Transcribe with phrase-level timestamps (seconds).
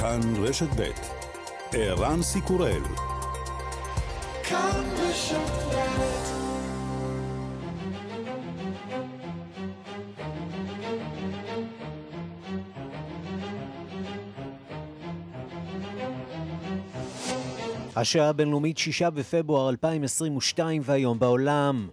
[0.00, 0.90] כאן רשת ב'
[1.72, 2.82] ערן סיקורל
[4.42, 5.78] כאן רשת
[17.96, 21.88] השעה הבינלאומית 6 בפברואר 2022 והיום בעולם.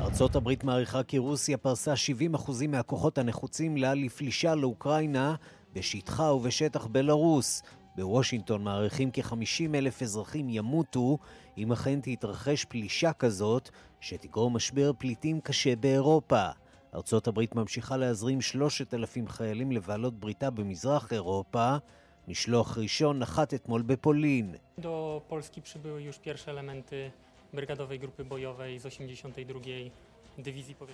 [0.00, 1.94] ארצות הברית מעריכה כי רוסיה פרסה
[2.34, 5.34] 70% מהכוחות הנחוצים לה לפלישה לאוקראינה
[5.74, 7.62] בשטחה ובשטח בלרוס.
[7.96, 11.18] בוושינגטון מעריכים כ-50 אלף אזרחים ימותו
[11.58, 16.48] אם אכן תתרחש פלישה כזאת שתגרום משבר פליטים קשה באירופה.
[16.94, 21.76] ארצות הברית ממשיכה להזרים 3,000 חיילים לבעלות בריתה במזרח אירופה.
[22.28, 24.54] משלוח ראשון נחת אתמול בפולין.
[24.80, 27.10] Do Polski przybyły już pierwsze elementy
[27.54, 30.03] Brygadowej Grupy Bojowej z 82 Dywizji Powietrznej.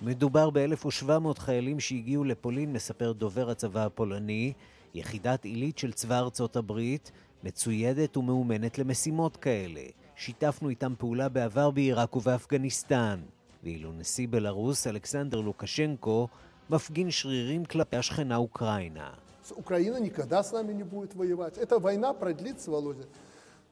[0.02, 4.52] מדובר ב-1,700 חיילים שהגיעו לפולין, מספר דובר הצבא הפולני,
[4.94, 7.12] יחידת עילית של צבא ארצות הברית,
[7.44, 9.82] מצוידת ומאומנת למשימות כאלה.
[10.16, 13.20] שיתפנו איתם פעולה בעבר בעיראק ובאפגניסטן.
[13.62, 16.28] ואילו נשיא בלרוס, אלכסנדר לוקשנקו,
[16.70, 19.10] מפגין שרירים כלפי השכנה אוקראינה.
[19.54, 21.56] Украина никогда с нами не будет воевать.
[21.56, 23.06] Эта война продлится, Володя,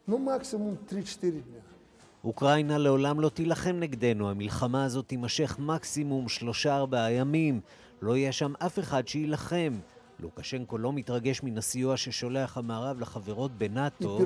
[0.07, 1.63] ну максимум 3-4 дня.
[2.24, 7.62] אוקראינה לעולם לא תילחם נגדנו, המלחמה הזאת תימשך מקסימום שלושה-ארבעה ימים.
[8.02, 9.74] לא יהיה שם אף אחד שיילחם.
[10.20, 14.18] לוקשנקו לא מתרגש מן הסיוע ששולח המערב לחברות בנאטו.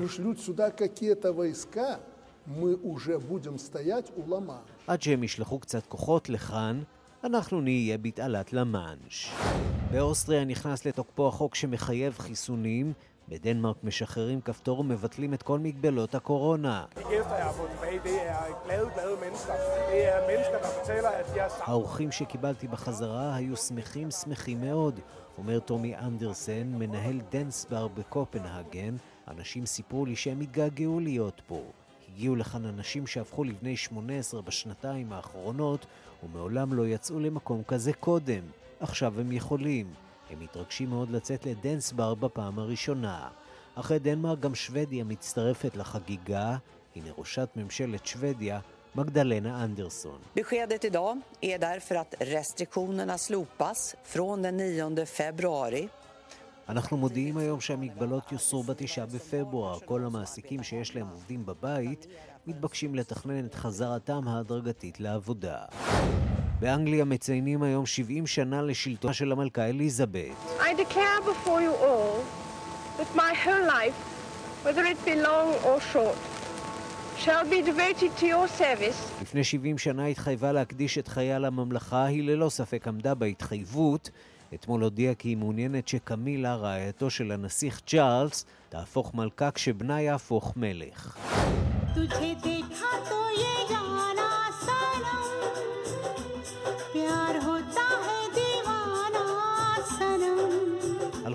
[4.86, 6.82] עד שהם ישלחו קצת כוחות לכאן,
[7.24, 9.32] אנחנו נהיה בתעלת למאנש.
[9.90, 12.92] באוסטריה נכנס לתוקפו החוק שמחייב חיסונים,
[13.28, 16.84] בדנמרק משחררים כפתור ומבטלים את כל מגבלות הקורונה.
[21.60, 25.00] האורחים שקיבלתי בחזרה היו שמחים שמחים מאוד,
[25.38, 28.96] אומר טומי אנדרסן, מנהל dance bar בקופנהגן.
[29.28, 31.62] אנשים סיפרו לי שהם התגעגעו להיות פה.
[32.08, 35.86] הגיעו לכאן אנשים שהפכו לבני 18 בשנתיים האחרונות,
[36.24, 38.42] ומעולם לא יצאו למקום כזה קודם.
[38.80, 40.03] עכשיו הם יכולים.
[40.34, 43.28] הם מתרגשים מאוד לצאת לדנס בר בפעם הראשונה.
[43.74, 46.56] אחרי דנמרק גם שוודיה מצטרפת לחגיגה.
[46.96, 48.60] הנה ראשת ממשלת שוודיה,
[48.94, 50.18] מגדלנה אנדרסון.
[50.36, 55.88] Beskedet idag är därför att restriktionerna slopas från den 9 februari.
[56.68, 59.78] אנחנו מודיעים היום שהמגבלות יוסרו בתשעה בפברואר.
[59.84, 62.06] כל המעסיקים שיש להם עובדים בבית
[62.46, 65.64] מתבקשים לתכנן את חזרתם ההדרגתית לעבודה.
[66.64, 70.58] באנגליה מציינים היום 70 שנה לשלטונה של המלכה אליזבת.
[70.60, 72.16] I declare before you all
[72.98, 73.98] that my whole life,
[74.64, 76.18] whether it be long or short,
[77.24, 82.22] shall be devoted to your service לפני 70 שנה התחייבה להקדיש את חייה לממלכה, היא
[82.22, 84.10] ללא ספק עמדה בהתחייבות.
[84.54, 91.16] אתמול הודיעה כי היא מעוניינת שקמילה, רעייתו של הנסיך צ'ארלס, תהפוך מלכה כשבנה יהפוך מלך.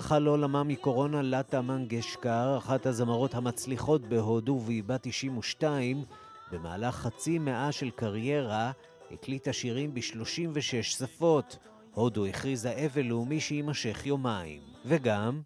[0.09, 6.03] הלכה לעולמה מקורונה לטה מנגשקר, אחת הזמרות המצליחות בהודו והיא בת 92,
[6.51, 8.71] במהלך חצי מאה של קריירה
[9.11, 11.57] הקליטה שירים ב-36 שפות.
[11.93, 14.61] הודו הכריזה אבל לאומי שיימשך יומיים.
[14.85, 15.41] וגם,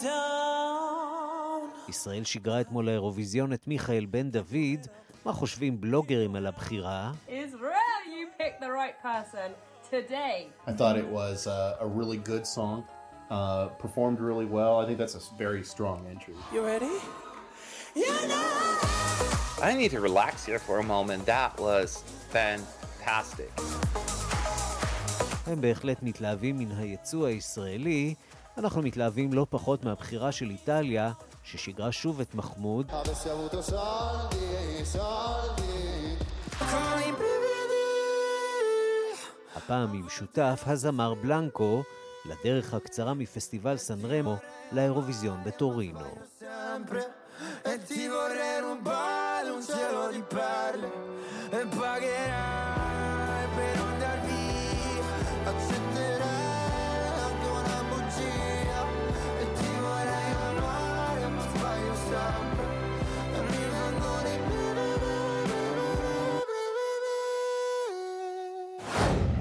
[0.00, 1.88] down.
[1.88, 4.86] ישראל שיגרה אתמול לאירוויזיון את מיכאל בן דוד.
[5.24, 7.12] מה חושבים בלוגרים על הבחירה?
[7.28, 10.47] Israel, you picked the right person today.
[10.67, 12.83] I thought it was uh, a really good song,
[13.29, 14.79] uh, performed really well.
[14.81, 16.35] I think that's a very strong entry.
[16.53, 16.95] You ready?
[19.61, 21.25] I need to relax here for a moment.
[21.25, 22.03] That was
[22.35, 23.51] fantastic.
[25.47, 28.15] הם בהחלט מתלהבים מן היצוא הישראלי.
[28.57, 31.11] אנחנו מתלהבים לא פחות מהבחירה של איטליה,
[31.43, 32.91] ששיגרה שוב את מחמוד,
[39.64, 41.82] הפעם עם שותף, הזמר בלנקו,
[42.24, 44.36] לדרך הקצרה מפסטיבל סן רמו
[44.72, 46.00] לאירוויזיון בטורינו.
[47.64, 47.74] E
[51.58, 55.89] E pagherai per andar via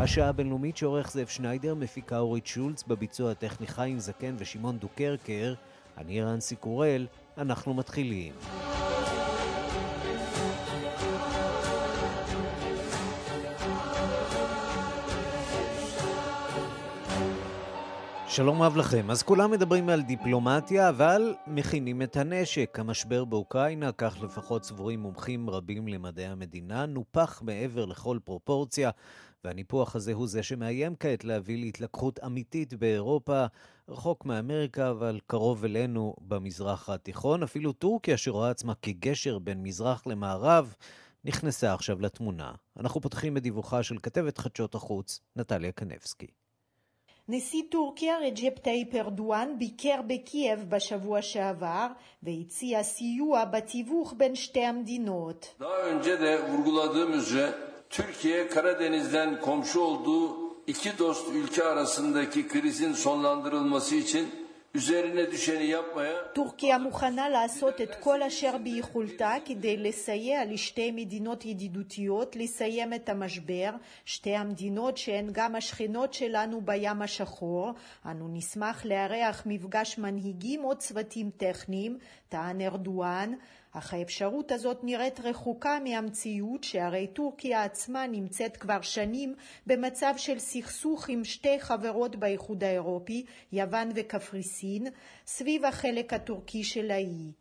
[0.01, 5.53] השעה הבינלאומית שעורך זאב שניידר, מפיקה אורית שולץ, בביצוע הטכני חיים זקן ושמעון דוקרקר,
[5.97, 7.07] אני רנסי קורל,
[7.37, 8.33] אנחנו מתחילים.
[18.27, 19.11] שלום רב לכם.
[19.11, 22.79] אז כולם מדברים על דיפלומטיה, אבל מכינים את הנשק.
[22.79, 28.89] המשבר באוקראינה, כך לפחות סבורים מומחים רבים למדעי המדינה, נופח מעבר לכל פרופורציה,
[29.43, 33.45] והניפוח הזה הוא זה שמאיים כעת להביא להתלקחות אמיתית באירופה,
[33.89, 37.43] רחוק מאמריקה, אבל קרוב אלינו במזרח התיכון.
[37.43, 40.73] אפילו טורקיה, שרואה עצמה כגשר בין מזרח למערב,
[41.25, 42.51] נכנסה עכשיו לתמונה.
[42.79, 46.27] אנחנו פותחים עם דיווחה של כתבת חדשות החוץ, נטליה קנבסקי.
[47.31, 51.87] נשיא טורקיה רג'פ טאיפ ארדואן ביקר בקייב בשבוע שעבר
[52.23, 55.55] והציע סיוע בתיווך בין שתי המדינות.
[57.89, 60.37] Türkiye Karadeniz'den komşu olduğu
[60.67, 64.29] iki dost ülke arasındaki krizin sonlandırılması için
[64.73, 72.35] üzerine düşeni yapmaya טורקיה מוכנה לעשות את כל אשר ביכולתה כדי לסייע לשתי מדינות ידידותיות
[72.35, 73.71] לסיים את המשבר,
[74.05, 77.71] שתי המדינות שהן גם השכנות שלנו בים השחור.
[78.05, 81.97] אנו נשמח לארח מפגש מנהיגים או צוותים טכניים,
[82.29, 83.33] טען ארדואן.
[83.71, 89.35] אך האפשרות הזאת נראית רחוקה מהמציאות שהרי טורקיה עצמה נמצאת כבר שנים
[89.67, 94.87] במצב של סכסוך עם שתי חברות באיחוד האירופי, יוון וקפריסין,
[95.25, 97.31] סביב החלק הטורקי של האי.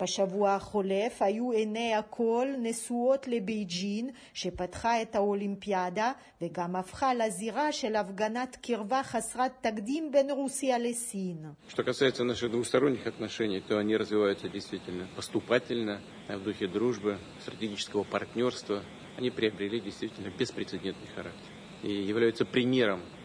[0.00, 8.56] בשבוע החולף היו עיני הכל נשואות לבייג'ין שפתחה את האולימפיאדה וגם הפכה לזירה של הפגנת
[8.62, 11.36] קרבה חסרת תקדים בין רוסיה לסין.
[11.68, 18.82] Что касается наших двусторонних отношений, то они развиваются действительно поступательно, в духе дружбы, стратегического партнерства.
[19.16, 21.50] Они приобрели действительно беспрецедентный характер
[21.82, 23.19] и являются примером достойных отношений.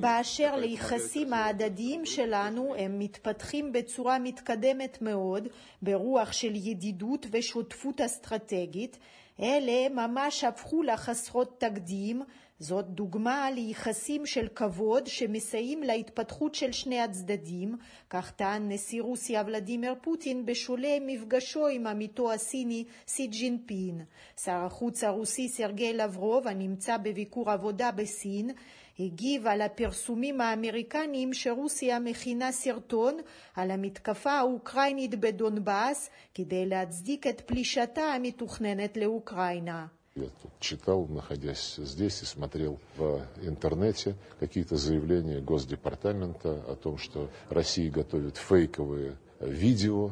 [0.00, 5.48] באשר ליחסים ההדדיים שלנו, הם מתפתחים בצורה מתקדמת מאוד,
[5.82, 8.98] ברוח של ידידות ושותפות אסטרטגית.
[9.40, 12.22] אלה ממש הפכו לחסרות תקדים.
[12.58, 17.76] זאת דוגמה ליחסים של כבוד שמסייעים להתפתחות של שני הצדדים,
[18.10, 24.00] כך טען נשיא רוסיה ולדימיר פוטין בשולי מפגשו עם עמיתו הסיני סי ג'ינפין.
[24.44, 28.50] שר החוץ הרוסי סרגי לברוב, הנמצא בביקור עבודה בסין,
[28.98, 33.16] הגיב על הפרסומים האמריקניים שרוסיה מכינה סרטון
[33.54, 39.86] על המתקפה האוקראינית בדונבאס כדי להצדיק את פלישתה המתוכננת לאוקראינה.
[40.15, 47.29] Я тут читал, находясь здесь, и смотрел в интернете какие-то заявления Госдепартамента о том, что
[47.49, 50.11] Россия готовит фейковые видео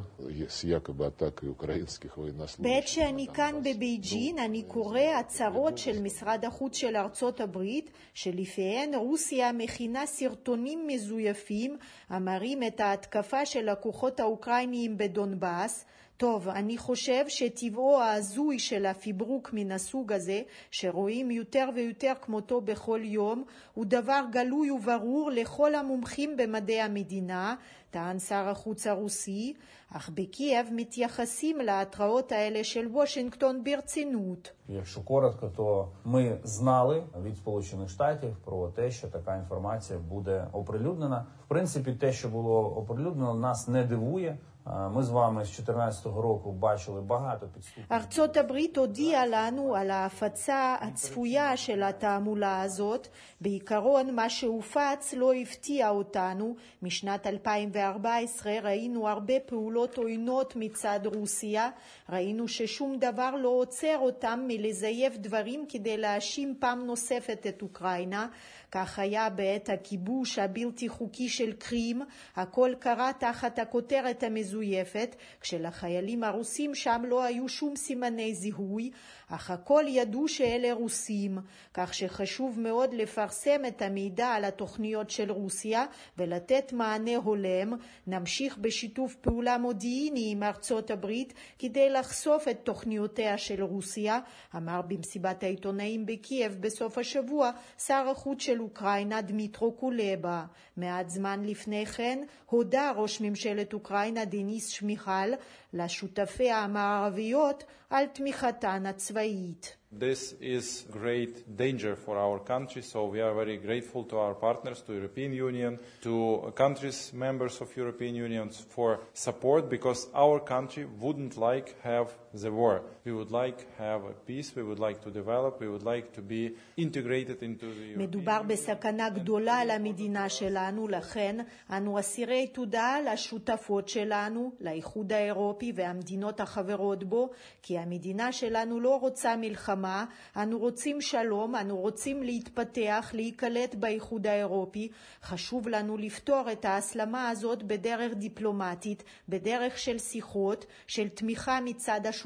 [0.50, 2.62] с якобы атакой украинских военнослужащих.
[2.62, 9.52] בעת שאני כאן בבייג'ין, אני קורא הצהרות של משרד החוץ של ארצות הברית, שלפיהן רוסיה
[9.52, 11.78] מכינה סרטונים מזויפים
[12.10, 15.86] המראים את ההתקפה של הכוחות האוקראיניים בדונבאס.
[16.20, 20.42] טוב, אני חושב שטבעו ההזוי של הפיברוק מן הסוג הזה,
[20.72, 27.56] שרואים יותר ויותר כמותו בכל יום, הוא דבר גלוי וברור לכל המומחים במדעי המדינה,
[27.90, 29.54] טען שר החוץ הרוסי,
[29.92, 34.52] אך בקייב מתייחסים להתראות האלה של וושינגטון ברצינות.
[34.70, 41.26] Якщо коротко, то ми знали від Сполучених Штатів про те, що така інформація буде оприлюднена.
[41.46, 44.38] В принципі, те, що було оприлюднено, нас не дивує.
[44.66, 47.84] ми з вами з 2014 року бачили багато підступів.
[47.92, 53.08] ארצות הברית הודיעה לנו על ההפצה הצפויה של התעמולה הזאת.
[53.42, 56.56] בעיקרון, מה שהופץ לא הפתיע אותנו.
[56.82, 61.70] משנת 2014 ראינו הרבה פעולות עוינות מצד רוסיה.
[62.10, 68.28] ראינו ששום דבר לא עוצר אותם מלזייף דברים כדי להאשים פעם נוספת את אוקראינה.
[68.75, 72.03] כך היה בעת הכיבוש הבלתי חוקי של קרים,
[72.37, 78.91] הכל קרה תחת הכותרת המזויפת, כשלחיילים הרוסים שם לא היו שום סימני זיהוי,
[79.29, 81.39] אך הכל ידעו שאלה רוסים,
[81.75, 85.85] כך שחשוב מאוד לפרסם את המידע על התוכניות של רוסיה
[86.19, 87.73] ולתת מענה הולם.
[88.07, 94.19] נמשיך בשיתוף פעולה מודיעיני עם ארצות הברית כדי לחשוף את תוכניותיה של רוסיה,
[94.57, 100.45] אמר במסיבת העיתונאים בקייב בסוף השבוע שר החוץ של אוקראינה דמיטרו קולבה.
[100.77, 105.29] מעט זמן לפני כן הודה ראש ממשלת אוקראינה דניס שמיכל
[105.73, 109.77] לשותפיה המערביות על תמיכתן הצבאית.
[110.01, 114.83] This is great danger for our country, so we are very grateful to our partners,
[114.87, 116.15] to European Union, to
[116.57, 122.09] countries members of European Union for support because our country wouldn't like have
[122.43, 122.83] the war.
[123.05, 126.13] We would like to have a peace, we would like to develop, we would like
[126.15, 131.37] to be integrated into the מדובר בסכנה גדולה למדינה שלנו, לכן
[131.71, 137.31] אנו אסירי תודה לשותפות שלנו, לאיחוד האירופי והמדינות החברות בו,
[137.63, 140.05] כי המדינה שלנו לא רוצה מלחמה,
[140.37, 144.89] אנו רוצים שלום, אנו רוצים להתפתח, להיקלט באיחוד האירופי.
[145.23, 152.24] חשוב לנו לפתור את ההסלמה הזאת בדרך דיפלומטית, בדרך של שיחות, של תמיכה מצד השותפות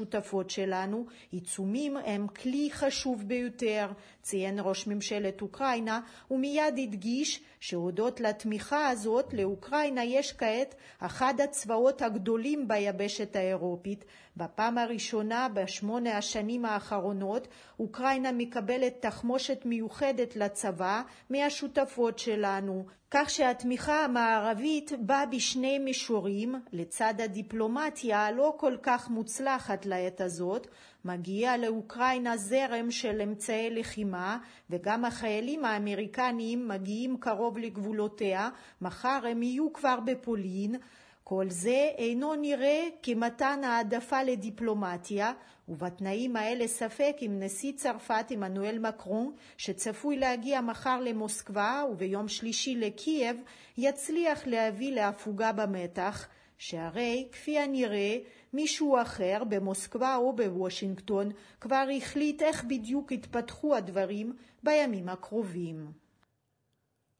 [0.49, 1.05] שלנו.
[1.31, 3.87] עיצומים הם כלי חשוב ביותר,
[4.21, 5.99] ציין ראש ממשלת אוקראינה,
[6.31, 14.05] ומיד הדגיש שהודות לתמיכה הזאת לאוקראינה יש כעת אחד הצבאות הגדולים ביבשת האירופית.
[14.37, 17.47] בפעם הראשונה בשמונה השנים האחרונות
[17.79, 28.25] אוקראינה מקבלת תחמושת מיוחדת לצבא מהשותפות שלנו, כך שהתמיכה המערבית באה בשני מישורים, לצד הדיפלומטיה
[28.25, 30.67] הלא כל כך מוצלחת לעת הזאת,
[31.09, 34.37] מגיע לאוקראינה זרם של אמצעי לחימה
[34.69, 38.49] וגם החיילים האמריקניים מגיעים קרוב לגבולותיה,
[38.81, 40.75] מחר הם יהיו כבר בפולין.
[41.23, 45.31] כל זה אינו נראה כמתן העדפה לדיפלומטיה,
[45.69, 53.41] ובתנאים האלה ספק אם נשיא צרפת עמנואל מקרון, שצפוי להגיע מחר למוסקבה וביום שלישי לקייב,
[53.77, 56.27] יצליח להביא להפוגה במתח,
[56.59, 58.17] שהרי כפי הנראה
[58.53, 61.29] מישהו אחר במוסקבה או בוושינגטון
[61.61, 65.91] כבר החליט איך בדיוק יתפתחו הדברים בימים הקרובים.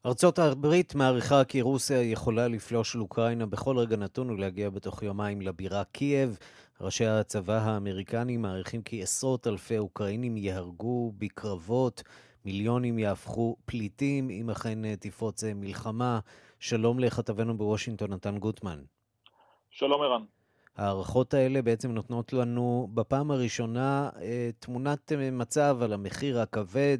[0.05, 5.83] ארצות הברית מעריכה כי רוסיה יכולה לפלוש לאוקראינה בכל רגע נתון ולהגיע בתוך יומיים לבירה
[5.83, 6.37] קייב.
[6.81, 12.03] ראשי הצבא האמריקני מעריכים כי עשרות אלפי אוקראינים יהרגו בקרבות,
[12.45, 16.19] מיליונים יהפכו פליטים אם אכן תפרוץ מלחמה.
[16.59, 18.79] שלום לכתבנו בוושינגטון, נתן גוטמן.
[19.79, 20.23] שלום ערן.
[20.77, 24.09] ההערכות האלה בעצם נותנות לנו בפעם הראשונה
[24.59, 26.97] תמונת מצב על המחיר הכבד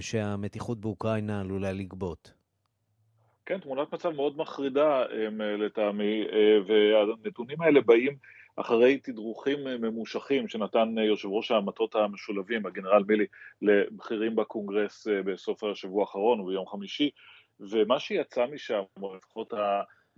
[0.00, 2.32] שהמתיחות באוקראינה עלולה לגבות.
[3.46, 5.04] כן, תמונת מצב מאוד מחרידה
[5.58, 6.24] לטעמי,
[6.66, 8.16] והנתונים האלה באים
[8.56, 13.26] אחרי תדרוכים ממושכים שנתן יושב ראש המטות המשולבים, הגנרל מילי,
[13.62, 17.10] לבכירים בקונגרס בסוף השבוע האחרון וביום חמישי,
[17.60, 19.52] ומה שיצא משם, או לפחות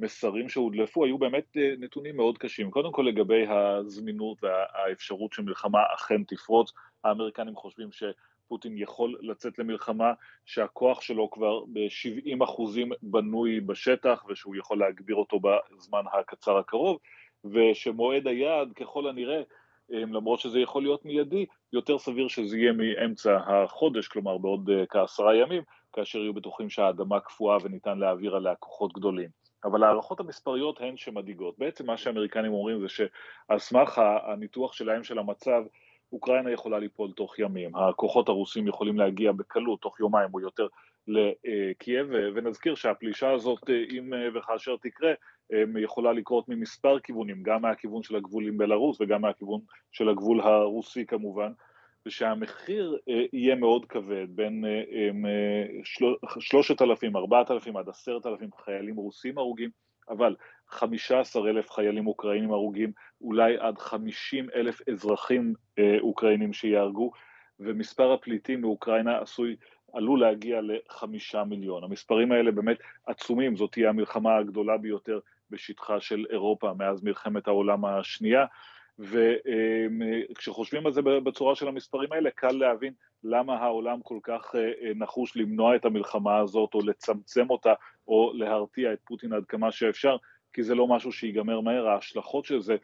[0.01, 2.71] המסרים שהודלפו, היו באמת נתונים מאוד קשים.
[2.71, 6.73] קודם כל לגבי הזמינות והאפשרות שמלחמה אכן תפרוץ,
[7.05, 8.03] האמריקנים חושבים ש...
[8.49, 10.13] פוטין יכול לצאת למלחמה,
[10.47, 16.99] שהכוח שלו כבר ב-70 אחוזים בנוי בשטח ושהוא יכול להגביר אותו בזמן הקצר הקרוב,
[17.45, 19.43] ושמועד היעד ככל הנראה,
[19.91, 25.63] למרות שזה יכול להיות מיידי, יותר סביר שזה יהיה מאמצע החודש, כלומר בעוד כעשרה ימים,
[25.93, 29.29] כאשר יהיו בטוחים שהאדמה קפואה וניתן להעביר עליה כוחות גדולים.
[29.65, 31.59] אבל ההערכות המספריות הן שמדאיגות.
[31.59, 35.63] בעצם מה שהאמריקנים אומרים זה שעל סמך הניתוח שלהם של המצב,
[36.13, 40.67] אוקראינה יכולה ליפול תוך ימים, הכוחות הרוסים יכולים להגיע בקלות תוך יומיים או יותר
[41.07, 45.13] לקייב, ונזכיר שהפלישה הזאת, אם וכאשר תקרה,
[45.79, 49.61] יכולה לקרות ממספר כיוונים, גם מהכיוון של הגבול עם בלארוס וגם מהכיוון
[49.93, 51.53] של הגבול הרוסי כמובן,
[52.07, 52.99] ושהמחיר
[53.33, 54.65] יהיה מאוד כבד, בין
[56.41, 59.71] שלושת אלפים, ארבעת אלפים עד עשרת אלפים חיילים רוסים הרוגים,
[60.09, 60.37] אבל
[60.69, 65.55] 15 אלף חיילים אוקראינים הרוגים, אולי עד 50 אלף אזרחים
[66.01, 67.11] אוקראינים שיהרגו,
[67.61, 69.57] ומספר הפליטים מאוקראינה עשוי,
[69.93, 71.85] עלול להגיע לחמישה מיליון.
[71.85, 72.77] המספרים האלה באמת
[73.07, 75.19] עצומים, זאת תהיה המלחמה הגדולה ביותר
[75.51, 78.45] בשטחה של אירופה מאז מלחמת העולם השנייה,
[78.99, 82.93] וכשחושבים על זה בצורה של המספרים האלה, קל להבין
[83.25, 84.55] למה העולם כל כך
[84.95, 87.73] נחוש למנוע את המלחמה הזאת, או לצמצם אותה,
[88.09, 90.17] או להרתיע את פוטין עד כמה שאפשר,
[90.53, 92.77] כי זה לא משהו שיגמר מהר, ההשלכות של זה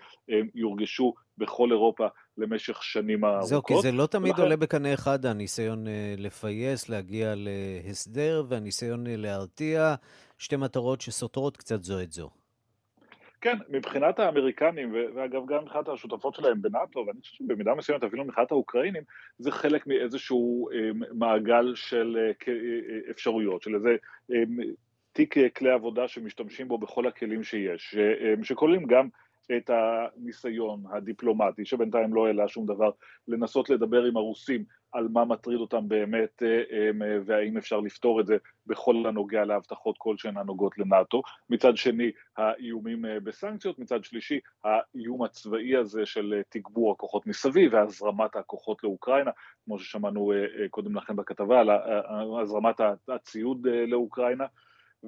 [0.55, 2.07] יורגשו בכל אירופה
[2.39, 3.49] למשך שנים ארוכות.
[3.49, 4.43] זהו, כי זה לא תמיד ולכן...
[4.43, 5.85] עולה בקנה אחד, הניסיון
[6.19, 9.95] לפייס, להגיע להסדר, והניסיון להרתיע,
[10.39, 12.31] שתי מטרות שסותרות קצת זו את זו.
[13.45, 18.51] כן, מבחינת האמריקנים, ואגב גם מבחינת השותפות שלהם בנאטו, ואני חושב שבמידה מסוימת אפילו מבחינת
[18.51, 19.03] האוקראינים,
[19.39, 20.69] זה חלק מאיזשהו
[21.13, 22.31] מעגל של
[23.11, 23.97] אפשרויות, של איזה
[25.13, 27.97] תיק כלי עבודה שמשתמשים בו בכל הכלים שיש,
[28.43, 29.09] שכוללים גם
[29.57, 32.91] את הניסיון הדיפלומטי, שבינתיים לא העלה שום דבר,
[33.29, 36.43] לנסות לדבר עם הרוסים על מה מטריד אותם באמת,
[37.27, 38.37] והאם אפשר לפתור את זה
[38.67, 41.23] בכל הנוגע להבטחות כלשהן הנוגעות לנאטו.
[41.51, 48.85] מצד שני, האיומים בסנקציות, מצד שלישי, האיום הצבאי הזה של תגבור הכוחות מסביב והזרמת הכוחות
[48.85, 49.31] לאוקראינה,
[49.65, 50.33] כמו ששמענו
[50.71, 51.71] קודם לכן בכתבה, על
[52.43, 54.45] הזרמת הציוד לאוקראינה.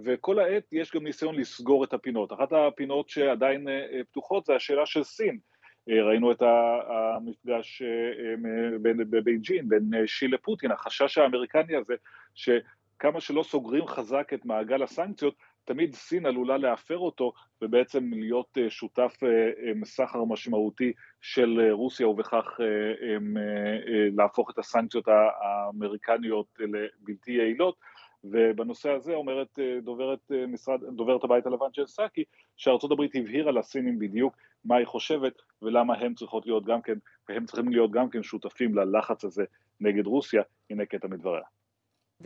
[0.04, 2.32] וכל העת יש גם ניסיון לסגור את הפינות.
[2.32, 3.68] אחת הפינות שעדיין
[4.10, 5.38] פתוחות זה השאלה של סין.
[5.88, 7.82] ראינו את המפגש
[9.10, 11.94] בבייג'ין בין שי לפוטין, החשש האמריקני הזה
[12.34, 15.34] שכמה שלא סוגרים חזק את מעגל הסנקציות,
[15.64, 19.16] תמיד סין עלולה להפר אותו ובעצם להיות שותף
[19.84, 22.60] סחר משמעותי של רוסיה ובכך
[24.16, 27.76] להפוך את הסנקציות האמריקניות לבלתי יעילות.
[28.24, 30.18] ובנושא הזה אומרת דוברת,
[30.48, 32.24] משרד, דוברת הבית הלבן של סאקי
[32.56, 35.32] שארצות הברית הבהירה לסינים בדיוק מה היא חושבת
[35.62, 39.44] ולמה הם צריכות להיות גם כן, והם צריכים להיות גם כן שותפים ללחץ הזה
[39.80, 41.55] נגד רוסיה, הנה קטע מדבריה.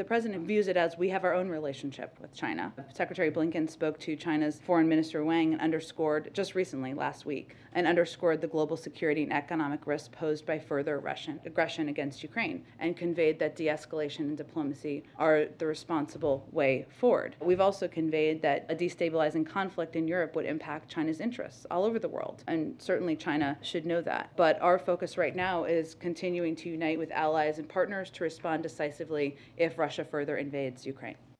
[0.00, 2.72] The president views it as we have our own relationship with China.
[2.94, 7.86] Secretary Blinken spoke to China's Foreign Minister Wang and underscored just recently, last week, and
[7.86, 12.96] underscored the global security and economic risk posed by further Russian aggression against Ukraine and
[12.96, 17.36] conveyed that de escalation and diplomacy are the responsible way forward.
[17.42, 21.98] We've also conveyed that a destabilizing conflict in Europe would impact China's interests all over
[21.98, 24.30] the world, and certainly China should know that.
[24.36, 28.62] But our focus right now is continuing to unite with allies and partners to respond
[28.62, 31.30] decisively if Russia further invades Ukraine.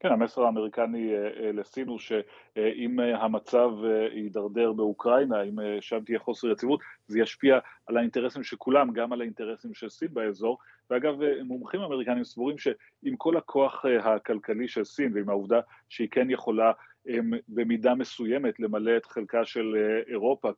[0.00, 1.12] כן, המסר האמריקני
[1.54, 3.70] לסין הוא שאם המצב
[4.12, 9.20] יידרדר באוקראינה, אם שם תהיה חוסר יציבות, זה ישפיע על האינטרסים של כולם, גם על
[9.20, 10.58] האינטרסים של סין באזור.
[10.90, 11.14] ואגב,
[11.44, 16.72] מומחים אמריקנים סבורים שעם כל הכוח הכלכלי של סין ועם העובדה שהיא כן יכולה
[17.48, 19.76] במידה מסוימת למלא את חלקה של
[20.08, 20.50] אירופה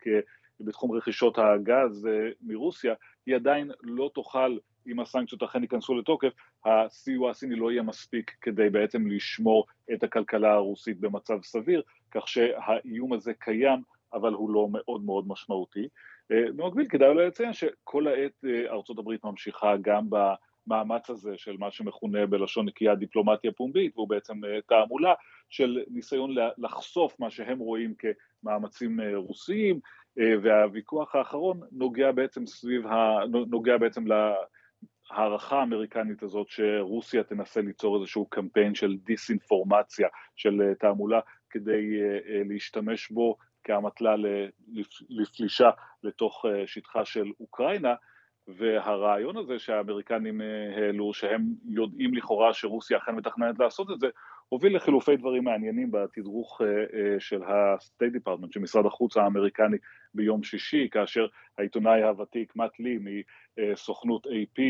[0.61, 2.09] בתחום רכישות הגז
[2.43, 2.95] מרוסיה,
[3.27, 4.57] היא עדיין לא תוכל
[4.87, 6.33] אם הסנקציות אכן ייכנסו לתוקף,
[6.65, 13.13] הסיוע הסיני לא יהיה מספיק כדי בעצם לשמור את הכלכלה הרוסית במצב סביר, כך שהאיום
[13.13, 15.89] הזה קיים, אבל הוא לא מאוד מאוד משמעותי.
[16.31, 22.27] במקביל כדאי אולי לציין שכל העת ארצות הברית ממשיכה גם במאמץ הזה של מה שמכונה
[22.27, 25.15] בלשון נקייה דיפלומטיה פומבית, והוא בעצם תעמולה
[25.51, 29.81] של ניסיון לחשוף מה שהם רואים כמאמצים רוסיים,
[30.43, 33.19] והוויכוח האחרון נוגע בעצם סביב, ה...
[33.27, 34.05] נוגע בעצם
[35.11, 41.21] ההערכה האמריקנית הזאת שרוסיה תנסה ליצור איזשהו קמפיין של דיסאינפורמציה, של תעמולה,
[41.51, 41.83] כדי
[42.49, 44.15] להשתמש בו כאמתלה
[45.09, 45.71] לפלישה
[46.03, 47.95] לתוך שטחה של אוקראינה,
[48.49, 50.41] והרעיון הזה שהאמריקנים
[50.77, 54.07] העלו, שהם יודעים לכאורה שרוסיה אכן מתכננת לעשות את זה,
[54.49, 56.61] הוביל לחילופי דברים מעניינים בתדרוך
[57.19, 59.77] של ה-State Department, של משרד החוץ האמריקני
[60.15, 61.27] ביום שישי, כאשר
[61.59, 62.99] העיתונאי הוותיק מאט לי
[63.57, 64.61] מסוכנות AP,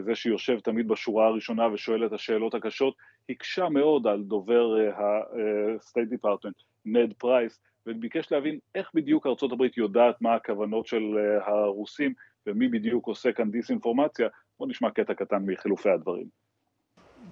[0.00, 2.94] זה שיושב תמיד בשורה הראשונה ושואל את השאלות הקשות,
[3.28, 10.20] הקשה מאוד על דובר ה-State Department, נד פרייס, וביקש להבין איך בדיוק ארצות הברית יודעת
[10.20, 11.02] מה הכוונות של
[11.46, 12.12] הרוסים
[12.46, 14.28] ומי בדיוק עושה כאן דיסאינפורמציה.
[14.58, 16.42] בואו נשמע קטע קטן מחילופי הדברים.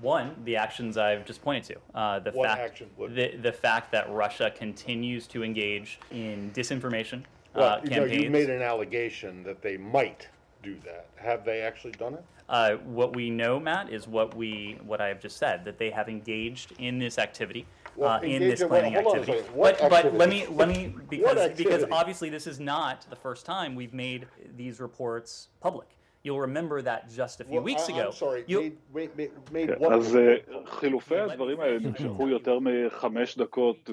[0.03, 1.77] One, the actions I've just pointed to.
[1.95, 2.83] Uh, the what fact,
[3.19, 7.19] the, the fact that Russia continues to engage in disinformation
[7.55, 8.23] well, uh, you know, campaigns.
[8.23, 10.29] you made an allegation that they might
[10.63, 11.07] do that.
[11.17, 12.25] Have they actually done it?
[12.50, 15.90] Uh, what we know, Matt, is what we what I have just said that they
[15.90, 18.80] have engaged in this activity, Well, uh, in engage this in what?
[18.82, 19.42] planning Hold on a activity.
[19.44, 19.56] second.
[19.58, 20.60] What but but let me activity?
[20.60, 21.92] let me What because because activity?
[21.92, 24.22] obviously this is not the first time we've made
[24.62, 25.88] these reports public.
[26.26, 28.06] You'll remember that just a few Well, weeks I- ago.
[28.12, 28.44] I'm sorry.
[28.48, 29.94] you- Made, made, made, made כן, what?
[29.94, 33.90] אז אה, חילופי הדברים האלה נמשכו יותר מחמש דקות,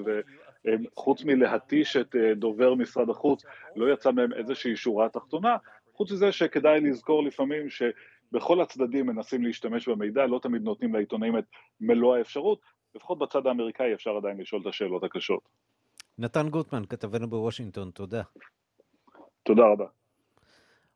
[0.65, 3.43] וחוץ מלהתיש את אה, דובר משרד החוץ,
[3.75, 5.57] לא יצא מהם איזושהי שורה תחתונה,
[5.95, 7.69] חוץ מזה שכדאי לזכור לפעמים
[8.30, 11.44] שבכל הצדדים מנסים להשתמש במידע, לא תמיד נותנים לעיתונאים את
[11.80, 12.60] מלוא האפשרות,
[12.94, 15.48] לפחות בצד האמריקאי אפשר עדיין לשאול את השאלות הקשות.
[16.18, 18.22] נתן גוטמן, כתבנו בוושינגטון, תודה.
[19.42, 19.86] תודה רבה.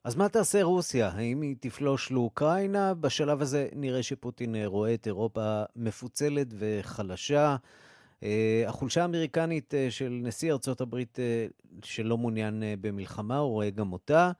[0.04, 1.08] אז מה תעשה רוסיה?
[1.08, 2.94] האם היא תפלוש לאוקראינה?
[2.94, 7.56] בשלב הזה נראה שפוטין אה, רואה את אירופה מפוצלת וחלשה.
[8.22, 11.18] אה, החולשה האמריקנית אה, של נשיא ארצות הברית
[11.82, 14.30] שלא מעוניין במלחמה, הוא רואה גם אותה.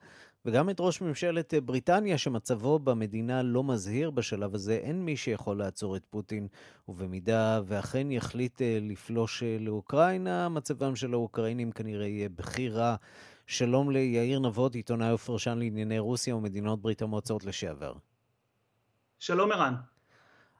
[0.45, 5.57] וגם את ראש ממשלת אה, בריטניה, שמצבו במדינה לא מזהיר בשלב הזה, אין מי שיכול
[5.57, 6.47] לעצור את פוטין,
[6.89, 12.95] ובמידה ואכן יחליט אה, לפלוש אה, לאוקראינה, מצבם של האוקראינים כנראה יהיה בכי רע.
[13.47, 17.93] שלום ליאיר נבות, עיתונאי ופרשן לענייני רוסיה ומדינות ברית המועצות לשעבר.
[19.19, 19.75] שלום ערן.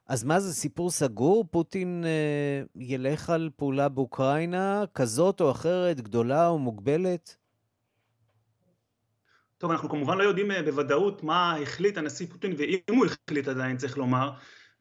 [0.06, 1.44] אז מה זה סיפור סגור?
[1.50, 7.36] פוטין אה, ילך על פעולה באוקראינה כזאת או אחרת, גדולה או מוגבלת?
[9.64, 13.76] טוב, אנחנו כמובן לא יודעים אה, בוודאות מה החליט הנשיא פוטין, ואם הוא החליט עדיין,
[13.76, 14.30] צריך לומר.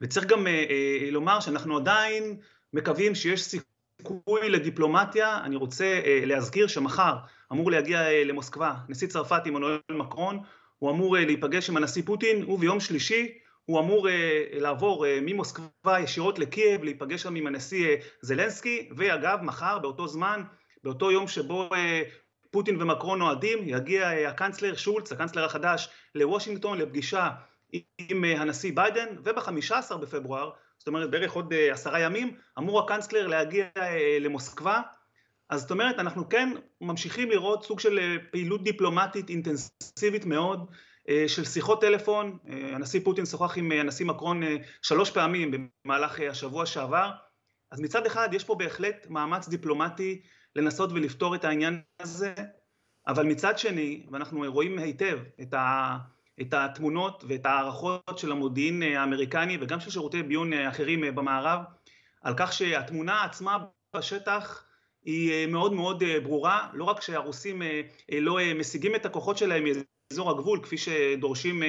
[0.01, 2.37] וצריך גם אה, אה, לומר שאנחנו עדיין
[2.73, 5.39] מקווים שיש סיכוי לדיפלומטיה.
[5.43, 7.15] אני רוצה להזכיר שמחר
[7.51, 10.39] אמור להגיע למוסקבה נשיא צרפת עמנואל מקרון,
[10.79, 14.07] הוא אמור להיפגש עם הנשיא פוטין, וביום שלישי הוא אמור
[14.53, 20.43] לעבור ממוסקבה ישירות לקייב, להיפגש שם עם הנשיא זלנסקי, ואגב, מחר, באותו זמן,
[20.83, 21.69] באותו יום שבו
[22.53, 27.29] פוטין ומקרון אוהדים, יגיע הקנצלר שולץ, הקנצלר החדש, לוושינגטון לפגישה
[27.97, 33.65] עם הנשיא ביידן, וב-15 בפברואר, זאת אומרת בערך עוד עשרה ימים, אמור הקנצלר להגיע
[34.19, 34.81] למוסקבה.
[35.49, 36.49] אז זאת אומרת, אנחנו כן
[36.81, 40.71] ממשיכים לראות סוג של פעילות דיפלומטית אינטנסיבית מאוד,
[41.27, 44.41] של שיחות טלפון, הנשיא פוטין שוחח עם הנשיא מקרון
[44.81, 47.11] שלוש פעמים במהלך השבוע שעבר,
[47.71, 50.21] אז מצד אחד יש פה בהחלט מאמץ דיפלומטי
[50.55, 52.33] לנסות ולפתור את העניין הזה,
[53.07, 55.97] אבל מצד שני, ואנחנו רואים היטב את, ה,
[56.41, 61.59] את התמונות ואת ההערכות של המודיעין האמריקני וגם של שירותי ביון אחרים במערב,
[62.21, 63.57] על כך שהתמונה עצמה
[63.95, 64.65] בשטח
[65.03, 67.61] היא מאוד מאוד ברורה, לא רק שהרוסים
[68.11, 69.63] לא משיגים את הכוחות שלהם
[70.11, 71.63] מאזור הגבול, כפי שדורשים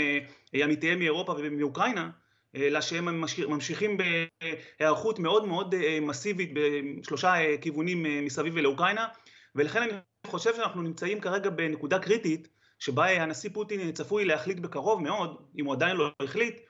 [0.52, 2.10] עמיתיהם מאירופה ומאוקראינה,
[2.56, 9.06] אלא שהם ממשיכים בהיערכות מאוד מאוד מסיבית בשלושה כיוונים מסביב לאוקראינה,
[9.54, 9.92] ולכן אני
[10.26, 15.74] חושב שאנחנו נמצאים כרגע בנקודה קריטית, שבה הנשיא פוטין צפוי להחליט בקרוב מאוד, אם הוא
[15.74, 16.60] עדיין לא החליט,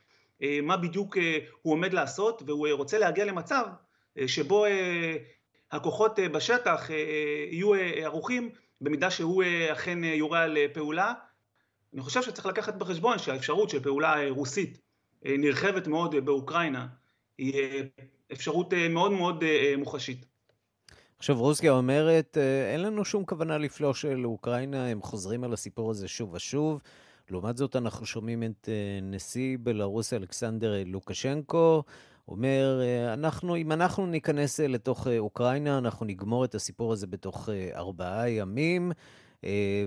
[0.62, 1.16] מה בדיוק
[1.62, 3.64] הוא עומד לעשות, והוא רוצה להגיע למצב
[4.26, 4.64] שבו
[5.72, 6.90] הכוחות בשטח
[7.50, 11.12] יהיו ערוכים במידה שהוא אכן יורה על פעולה.
[11.94, 14.83] אני חושב שצריך לקחת בחשבון שהאפשרות של פעולה רוסית
[15.24, 16.86] נרחבת מאוד באוקראינה
[17.38, 17.82] היא
[18.32, 19.44] אפשרות מאוד מאוד
[19.78, 20.26] מוחשית.
[21.18, 22.38] עכשיו רוסיה אומרת,
[22.72, 26.80] אין לנו שום כוונה לפלוש לאוקראינה, הם חוזרים על הסיפור הזה שוב ושוב.
[27.30, 28.68] לעומת זאת אנחנו שומעים את
[29.02, 31.82] נשיא בלרוס אלכסנדר לוקשנקו,
[32.28, 32.80] אומר,
[33.12, 38.92] אנחנו, אם אנחנו ניכנס לתוך אוקראינה, אנחנו נגמור את הסיפור הזה בתוך ארבעה ימים.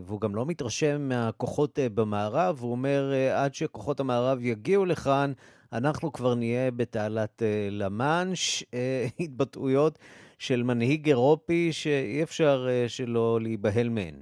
[0.01, 5.33] והוא גם לא מתרשם מהכוחות במערב, הוא אומר, עד שכוחות המערב יגיעו לכאן,
[5.73, 7.41] אנחנו כבר נהיה בתעלת
[7.71, 8.63] למאנש,
[9.19, 9.99] התבטאויות
[10.39, 14.21] של מנהיג אירופי שאי אפשר שלא להיבהל מהן.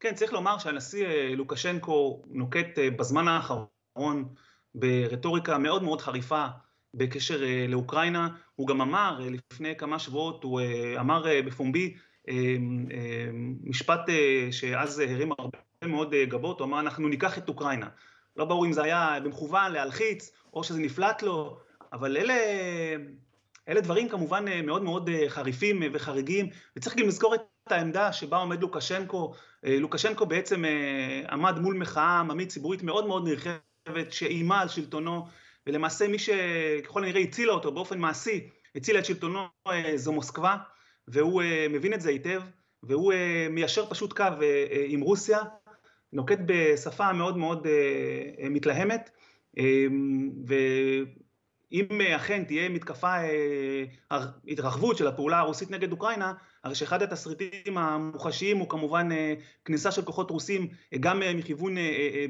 [0.00, 1.06] כן, צריך לומר שהנשיא
[1.36, 4.34] לוקשנקו נוקט בזמן האחרון
[4.74, 6.46] ברטוריקה מאוד מאוד חריפה
[6.94, 8.28] בקשר לאוקראינה.
[8.54, 10.60] הוא גם אמר לפני כמה שבועות, הוא
[11.00, 11.96] אמר בפומבי,
[13.64, 14.00] משפט
[14.50, 17.88] שאז הרים הרבה מאוד גבות, הוא אמר אנחנו ניקח את אוקראינה.
[18.36, 21.58] לא ברור אם זה היה במכוון להלחיץ או שזה נפלט לו,
[21.92, 22.34] אבל אלה,
[23.68, 29.34] אלה דברים כמובן מאוד מאוד חריפים וחריגים, וצריך גם לזכור את העמדה שבה עומד לוקשנקו.
[29.62, 30.64] לוקשנקו בעצם
[31.30, 35.26] עמד מול מחאה עממית ציבורית מאוד מאוד נרחבת שאיימה על שלטונו,
[35.66, 39.46] ולמעשה מי שככל הנראה הצילה אותו באופן מעשי, הצילה את שלטונו
[39.94, 40.56] זו מוסקבה.
[41.08, 42.42] והוא מבין את זה היטב,
[42.82, 43.12] והוא
[43.50, 44.24] מיישר פשוט קו
[44.86, 45.38] עם רוסיה,
[46.12, 47.66] נוקט בשפה מאוד מאוד
[48.50, 49.10] מתלהמת,
[50.46, 53.14] ואם אכן תהיה מתקפה,
[54.46, 56.32] התרחבות של הפעולה הרוסית נגד אוקראינה,
[56.64, 59.08] הרי שאחד התסריטים המוחשיים הוא כמובן
[59.64, 60.68] כניסה של כוחות רוסים
[61.00, 61.76] גם מכיוון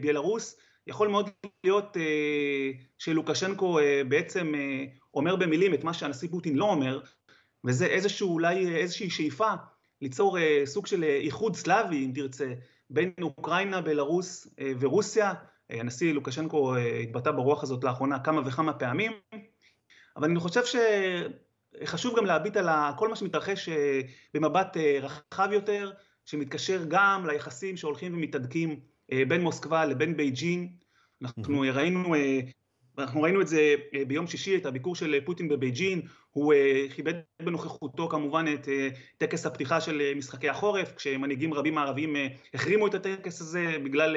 [0.01, 1.31] בלרוס, יכול מאוד
[1.65, 1.97] להיות
[2.99, 4.53] שלוקשנקו בעצם
[5.15, 7.01] אומר במילים את מה שהנשיא פוטין לא אומר,
[7.65, 9.51] וזה איזשהו, אולי איזושהי שאיפה
[10.03, 12.53] ליצור סוג של איחוד סלאבי, אם תרצה,
[12.91, 14.47] בין אוקראינה, בלרוס
[14.81, 15.35] ורוסיה.
[15.71, 19.13] הנשיא לוקשנקו התבטא ברוח הזאת לאחרונה כמה וכמה פעמים,
[20.17, 20.61] אבל אני חושב
[21.85, 23.69] שחשוב גם להביט על כל מה שמתרחש
[24.35, 25.93] במבט רחב יותר,
[26.25, 28.81] שמתקשר גם ליחסים שהולכים ומתהדקים
[29.29, 30.69] בין מוסקבה לבין בייג'ין.
[31.23, 32.15] אנחנו ראינו
[32.97, 33.75] ואנחנו ראינו את זה
[34.07, 36.03] ביום שישי, את הביקור של פוטין בבייג'ין,
[36.37, 36.55] הוא
[36.95, 38.69] כיבד בנוכחותו כמובן את
[39.19, 42.17] טקס הפתיחה של משחקי החורף, כשמנהיגים רבים מערביים
[42.55, 44.17] החרימו את הטקס הזה בגלל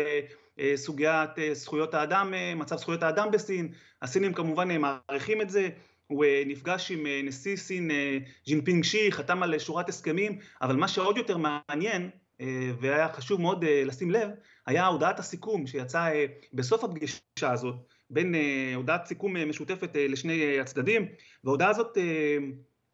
[0.76, 5.70] סוגיית זכויות האדם, מצב זכויות האדם בסין, הסינים כמובן מעריכים את זה,
[6.08, 7.92] הוא נפגש עם נשיא סין
[8.46, 12.10] ג'ינפינג שי, חתם על שורת הסכמים, אבל מה שעוד יותר מעניין,
[12.80, 14.30] והיה חשוב מאוד לשים לב,
[14.66, 17.76] היה הודעת הסיכום שיצאה בסוף הפגישה הזאת,
[18.10, 18.36] בין
[18.76, 21.06] הודעת סיכום משותפת לשני הצדדים,
[21.44, 21.98] וההודעה הזאת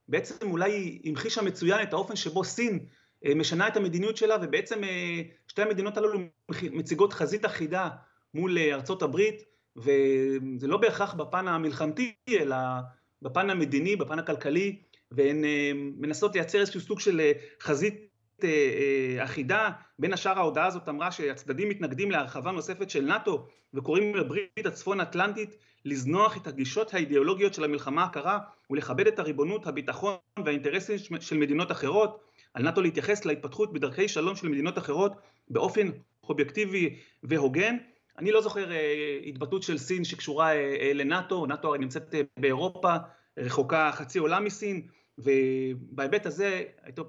[0.08, 2.80] בעצם אולי המחישה מצוין את האופן שבו סין
[3.36, 4.82] משנה את המדיניות שלה, ובעצם
[5.47, 6.19] שתי המדינות הללו
[6.71, 7.89] מציגות חזית אחידה
[8.34, 9.43] מול ארצות הברית,
[9.78, 12.56] וזה לא בהכרח בפן המלחמתי, אלא
[13.21, 15.43] בפן המדיני, בפן הכלכלי, והן
[15.97, 17.21] מנסות לייצר איזשהו סוג של
[17.62, 18.05] חזית
[19.24, 19.69] אחידה.
[20.00, 25.56] בין השאר ההודעה הזאת אמרה שהצדדים מתנגדים להרחבה נוספת של נאט"ו וקוראים לברית הצפון אטלנטית
[25.86, 32.21] לזנוח את הגישות האידיאולוגיות של המלחמה הקרה ולכבד את הריבונות, הביטחון והאינטרסים של מדינות אחרות.
[32.54, 35.13] על נאט"ו להתייחס להתפתחות בדרכי שלום של מדינות אחרות
[35.50, 35.89] באופן
[36.24, 37.78] אובייקטיבי והוגן.
[38.17, 38.69] אני לא זוכר
[39.28, 40.52] התבטאות של סין שקשורה
[40.93, 42.95] לנאט"ו, נאט"ו הרי נמצאת באירופה,
[43.39, 46.63] רחוקה חצי עולם מסין, ובהיבט הזה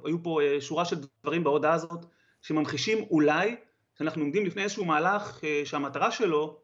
[0.05, 2.07] היו פה שורה של דברים בהודעה הזאת
[2.43, 3.57] שממחישים אולי
[3.99, 6.61] שאנחנו עומדים לפני איזשהו מהלך שהמטרה שלו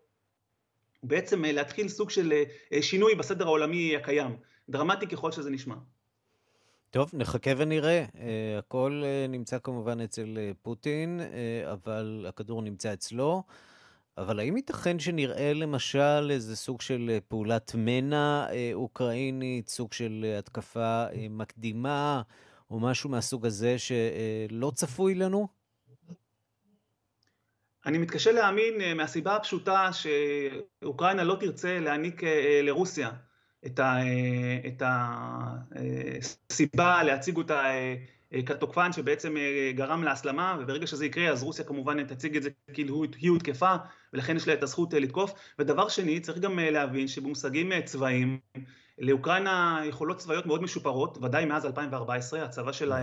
[1.02, 2.32] בעצם להתחיל סוג של
[2.80, 4.36] שינוי בסדר העולמי הקיים,
[4.68, 5.74] דרמטי ככל שזה נשמע.
[6.90, 8.04] טוב, נחכה ונראה.
[8.58, 11.20] הכל נמצא כמובן אצל פוטין,
[11.72, 13.42] אבל הכדור נמצא אצלו.
[14.18, 22.22] אבל האם ייתכן שנראה למשל איזה סוג של פעולת מנע אוקראינית, סוג של התקפה מקדימה,
[22.70, 25.48] או משהו מהסוג הזה שלא צפוי לנו?
[27.86, 32.22] אני מתקשה להאמין מהסיבה הפשוטה שאוקראינה לא תרצה להעניק
[32.62, 33.10] לרוסיה
[33.66, 34.82] את
[36.50, 37.64] הסיבה להציג אותה
[38.46, 39.34] כתוקפן שבעצם
[39.74, 43.74] גרם להסלמה, וברגע שזה יקרה אז רוסיה כמובן תציג את זה כאילו היא הותקפה,
[44.12, 45.32] ולכן יש לה את הזכות לתקוף.
[45.58, 48.38] ודבר שני, צריך גם להבין שבמושגים צבאיים,
[48.98, 53.02] לאוקראינה יכולות צבאיות מאוד משופרות, ודאי מאז 2014, הצבא שלה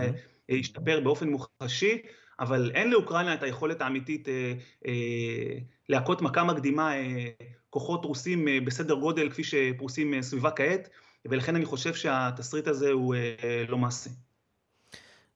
[0.50, 2.02] השתפר באופן מוחשי,
[2.40, 4.52] אבל אין לאוקראינה את היכולת האמיתית אה,
[4.86, 7.28] אה, להכות מכה מקדימה אה,
[7.70, 10.88] כוחות רוסים אה, בסדר גודל כפי שפרוסים אה, סביבה כעת,
[11.24, 14.10] ולכן אני חושב שהתסריט הזה הוא אה, לא מעשי.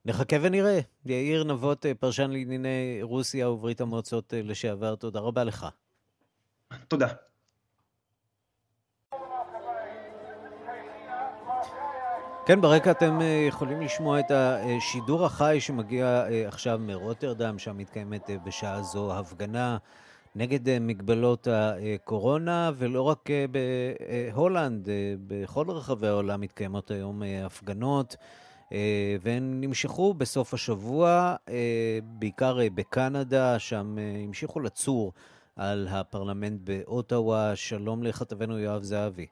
[0.05, 0.79] נחכה ונראה.
[1.05, 5.67] יאיר נבות, פרשן לענייני רוסיה וברית המועצות לשעבר, תודה רבה לך.
[6.87, 7.07] תודה.
[12.45, 19.19] כן, ברקע אתם יכולים לשמוע את השידור החי שמגיע עכשיו מרוטרדם, שם מתקיימת בשעה זו
[19.19, 19.77] הפגנה
[20.35, 24.89] נגד מגבלות הקורונה, ולא רק בהולנד,
[25.27, 28.15] בכל רחבי העולם מתקיימות היום הפגנות.
[29.21, 31.35] והן נמשכו בסוף השבוע,
[32.03, 35.13] בעיקר בקנדה, שם המשיכו לצור
[35.55, 37.55] על הפרלמנט באוטווה.
[37.55, 39.25] שלום לכתבנו יואב זהבי.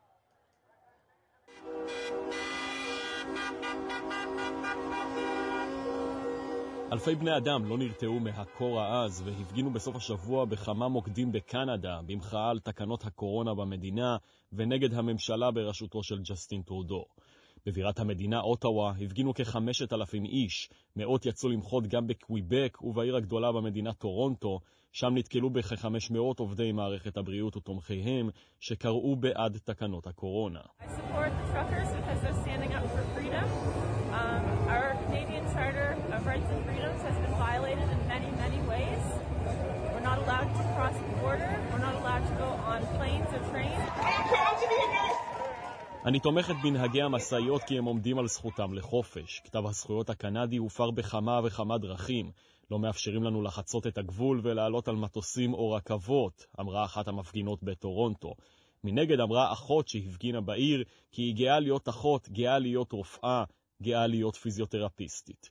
[6.93, 12.60] אלפי בני אדם לא נרתעו מהקור העז והפגינו בסוף השבוע בכמה מוקדים בקנדה במחאה על
[12.60, 14.17] תקנות הקורונה במדינה
[14.53, 17.06] ונגד הממשלה בראשותו של ג'סטין טרודו.
[17.65, 20.69] בבירת המדינה, אוטווה, הפגינו כחמשת אלפים איש.
[20.95, 24.60] מאות יצאו למחות גם בקוויבק ובעיר הגדולה במדינה טורונטו,
[24.91, 30.62] שם נתקלו בכ-500 עובדי מערכת הבריאות ותומכיהם, שקראו בעד תקנות הקורונה.
[31.54, 31.82] allowed
[46.05, 49.41] אני תומכת בנהגי המשאיות כי הם עומדים על זכותם לחופש.
[49.43, 52.31] כתב הזכויות הקנדי הופר בכמה וכמה דרכים.
[52.71, 58.33] לא מאפשרים לנו לחצות את הגבול ולעלות על מטוסים או רכבות, אמרה אחת המפגינות בטורונטו.
[58.83, 63.43] מנגד אמרה אחות שהפגינה בעיר כי היא גאה להיות אחות, גאה להיות רופאה,
[63.81, 65.49] גאה להיות פיזיותרפיסטית.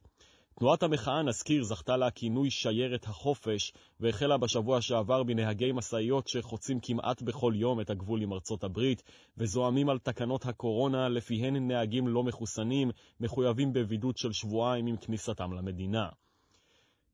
[0.58, 7.22] תנועת המחאה, נזכיר, זכתה לה כינוי שיירת החופש, והחלה בשבוע שעבר בנהגי משאיות שחוצים כמעט
[7.22, 9.02] בכל יום את הגבול עם ארצות הברית,
[9.38, 16.08] וזועמים על תקנות הקורונה, לפיהן נהגים לא מחוסנים מחויבים בבידוד של שבועיים עם כניסתם למדינה.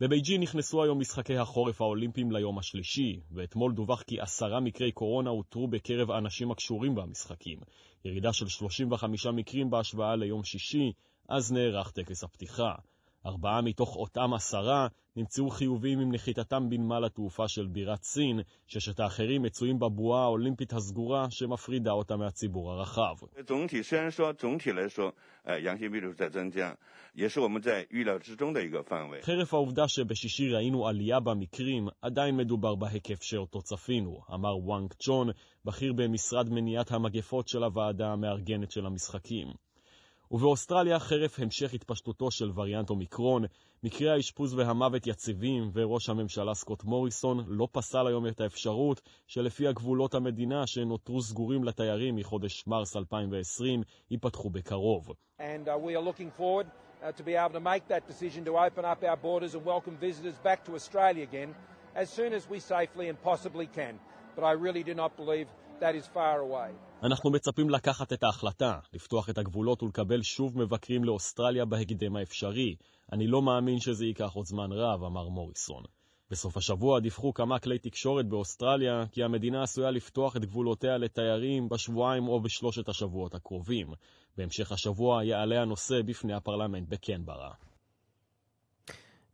[0.01, 5.69] בבייג'ין נכנסו היום משחקי החורף האולימפיים ליום השלישי, ואתמול דווח כי עשרה מקרי קורונה אותרו
[5.69, 7.59] בקרב האנשים הקשורים במשחקים,
[8.05, 10.93] ירידה של 35 מקרים בהשוואה ליום שישי,
[11.29, 12.73] אז נערך טקס הפתיחה.
[13.27, 19.43] ארבעה מתוך אותם עשרה נמצאו חיוביים עם נחיתתם בנמל התעופה של בירת סין, ששת האחרים
[19.43, 23.15] מצויים בבועה האולימפית הסגורה שמפרידה אותה מהציבור הרחב.
[29.23, 35.31] חרף העובדה שבשישי ראינו עלייה במקרים, עדיין מדובר בהיקף שאותו צפינו, אמר וואנג צ'ון,
[35.65, 39.68] בכיר במשרד מניעת המגפות של הוועדה המארגנת של המשחקים.
[40.31, 43.45] ובאוסטרליה, חרף המשך התפשטותו של וריאנט אומיקרון,
[43.83, 50.15] מקרי האשפוז והמוות יציבים, וראש הממשלה סקוט מוריסון לא פסל היום את האפשרות שלפי הגבולות
[50.15, 55.13] המדינה שנותרו סגורים לתיירים מחודש מרס 2020, ייפתחו בקרוב.
[55.39, 56.03] And, uh, we are
[65.41, 65.68] uh,
[67.03, 72.77] אנחנו מצפים לקחת את ההחלטה, לפתוח את הגבולות ולקבל שוב מבקרים לאוסטרליה בהקדם האפשרי.
[73.13, 75.83] אני לא מאמין שזה ייקח עוד זמן רב, אמר מוריסון.
[76.31, 82.29] בסוף השבוע דיווחו כמה כלי תקשורת באוסטרליה כי המדינה עשויה לפתוח את גבולותיה לתיירים בשבועיים
[82.29, 83.87] או בשלושת השבועות הקרובים.
[84.37, 87.68] בהמשך השבוע יעלה הנושא בפני הפרלמנט בקנברה.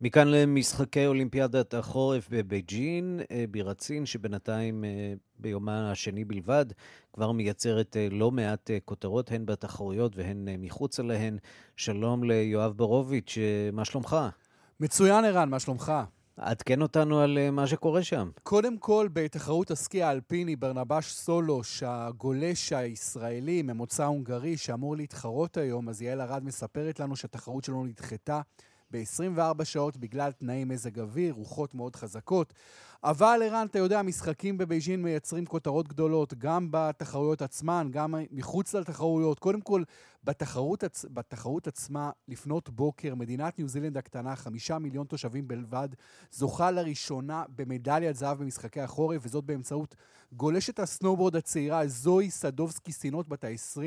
[0.01, 6.65] מכאן למשחקי אולימפיאדת החורף בבייג'ין, אה, בירת סין, שבינתיים אה, ביומה השני בלבד
[7.13, 11.37] כבר מייצרת אה, לא מעט כותרות, הן בתחרויות והן מחוצה להן.
[11.77, 13.37] שלום ליואב ברוביץ',
[13.73, 14.17] מה שלומך?
[14.79, 15.93] מצוין, ערן, מה שלומך?
[16.37, 18.29] עדכן אותנו על מה שקורה שם.
[18.43, 26.01] קודם כל, בתחרות הסקי האלפיני, ברנבש סולוש, הגולש הישראלי ממוצא הונגרי, שאמור להתחרות היום, אז
[26.01, 28.41] יעל ארד מספרת לנו שהתחרות שלנו נדחתה.
[28.91, 32.53] ב-24 שעות בגלל תנאי מזג אוויר, רוחות מאוד חזקות.
[33.07, 39.39] אבל ערן, אתה יודע, המשחקים בבייג'ין מייצרים כותרות גדולות, גם בתחרויות עצמן, גם מחוץ לתחרויות.
[39.39, 39.83] קודם כל,
[40.23, 41.05] בתחרות, עצ...
[41.13, 45.89] בתחרות עצמה, לפנות בוקר, מדינת ניו זילנד הקטנה, חמישה מיליון תושבים בלבד,
[46.31, 49.95] זוכה לראשונה במדליית זהב במשחקי החורף, וזאת באמצעות
[50.31, 53.81] גולשת הסנובורד הצעירה, זוהי סדובסקי סינות בת ה-20,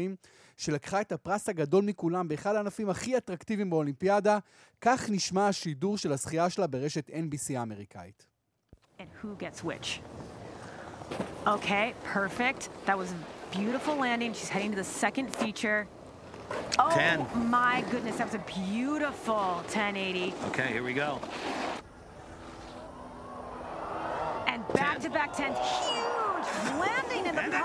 [0.56, 4.38] שלקחה את הפרס הגדול מכולם באחד הענפים הכי אטרקטיביים באולימפיאדה.
[4.80, 8.27] כך נשמע השידור של הזכייה שלה ברשת NBC האמריקאית.
[8.98, 10.00] And who gets which.
[11.46, 12.68] Okay, perfect.
[12.84, 14.32] That was a beautiful landing.
[14.32, 15.86] She's heading to the second feature.
[16.78, 17.26] Oh 10.
[17.48, 20.34] my goodness, that was a beautiful 1080.
[20.48, 21.20] Okay, here we go.
[24.46, 25.56] And back to back 10s.
[25.84, 27.58] Huge landing in the And the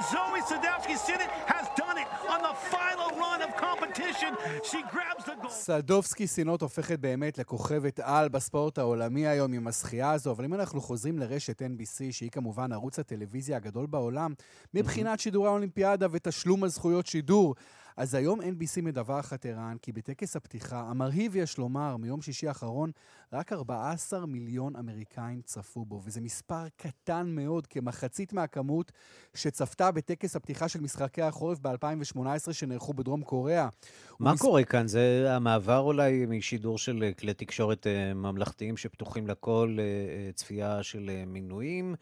[0.00, 4.34] 92.88 Zoe Sadowski Sinnott has done it on the final run of competition.
[4.62, 5.52] She grabs the gold.
[5.52, 10.80] סלדובסקי סינות הופכת באמת לכוכבת על בספורט העולמי היום עם הזכייה הזו, אבל אם אנחנו
[10.80, 14.34] חוזרים לרשת NBC, שהיא כמובן ערוץ הטלוויזיה הגדול בעולם,
[14.74, 17.54] מבחינת שידורי האולימפיאדה ותשלום הזכויות שידור,
[17.96, 22.90] אז היום NBC מדווחת, ערן, כי בטקס הפתיחה, המרהיב יש לומר, מיום שישי האחרון,
[23.32, 28.92] רק 14 מיליון אמריקאים צפו בו, וזה מספר קטן מאוד, כמחצית מהכמות
[29.34, 33.68] שצפתה בטקס הפתיחה של משחקי החורף ב-2018 שנערכו בדרום קוריאה.
[34.20, 34.40] מה ומס...
[34.40, 34.86] קורה כאן?
[34.88, 41.10] זה המעבר אולי משידור של כלי תקשורת אה, ממלכתיים שפתוחים לכל אה, אה, צפייה של
[41.26, 41.94] מינויים?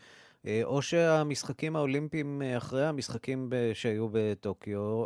[0.65, 5.05] או שהמשחקים האולימפיים אחרי המשחקים שהיו בטוקיו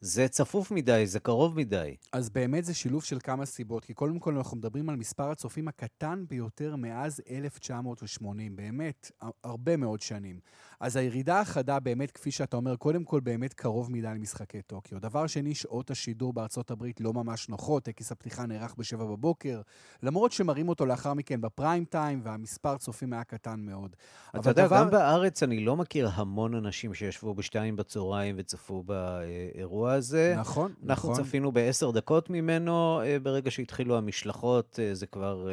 [0.00, 1.96] זה צפוף מדי, זה קרוב מדי.
[2.12, 5.68] אז באמת זה שילוב של כמה סיבות, כי קודם כל אנחנו מדברים על מספר הצופים
[5.68, 9.10] הקטן ביותר מאז 1980, באמת,
[9.44, 10.40] הרבה מאוד שנים.
[10.80, 15.00] אז הירידה החדה באמת, כפי שאתה אומר, קודם כל באמת קרוב מדי למשחקי טוקיו.
[15.00, 19.60] דבר שני, שעות השידור בארצות הברית לא ממש נוחות, טקס הפתיחה נערך ב-7 בבוקר,
[20.02, 23.96] למרות שמראים אותו לאחר מכן בפריים טיים, והמספר צופים היה קטן מאוד.
[24.36, 24.80] אתה יודע, דבר...
[24.80, 30.34] גם בארץ אני לא מכיר המון אנשים שישבו בשתיים בצהריים וצפו באירוע הזה.
[30.38, 31.24] נכון, אנחנו נכון.
[31.24, 35.48] צפינו בעשר דקות ממנו, אה, ברגע שהתחילו המשלחות, אה, זה כבר...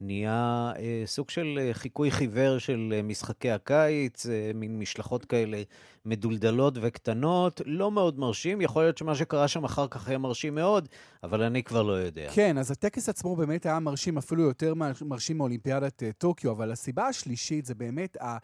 [0.00, 5.62] נהיה אה, סוג של אה, חיקוי חיוור של אה, משחקי הקיץ, אה, מין משלחות כאלה
[6.04, 8.60] מדולדלות וקטנות, לא מאוד מרשים.
[8.60, 10.88] יכול להיות שמה שקרה שם אחר כך היה מרשים מאוד,
[11.22, 12.30] אבל אני כבר לא יודע.
[12.34, 17.06] כן, אז הטקס עצמו באמת היה מרשים, אפילו יותר מרשים מאולימפיאדת אה, טוקיו, אבל הסיבה
[17.06, 18.36] השלישית זה באמת ה...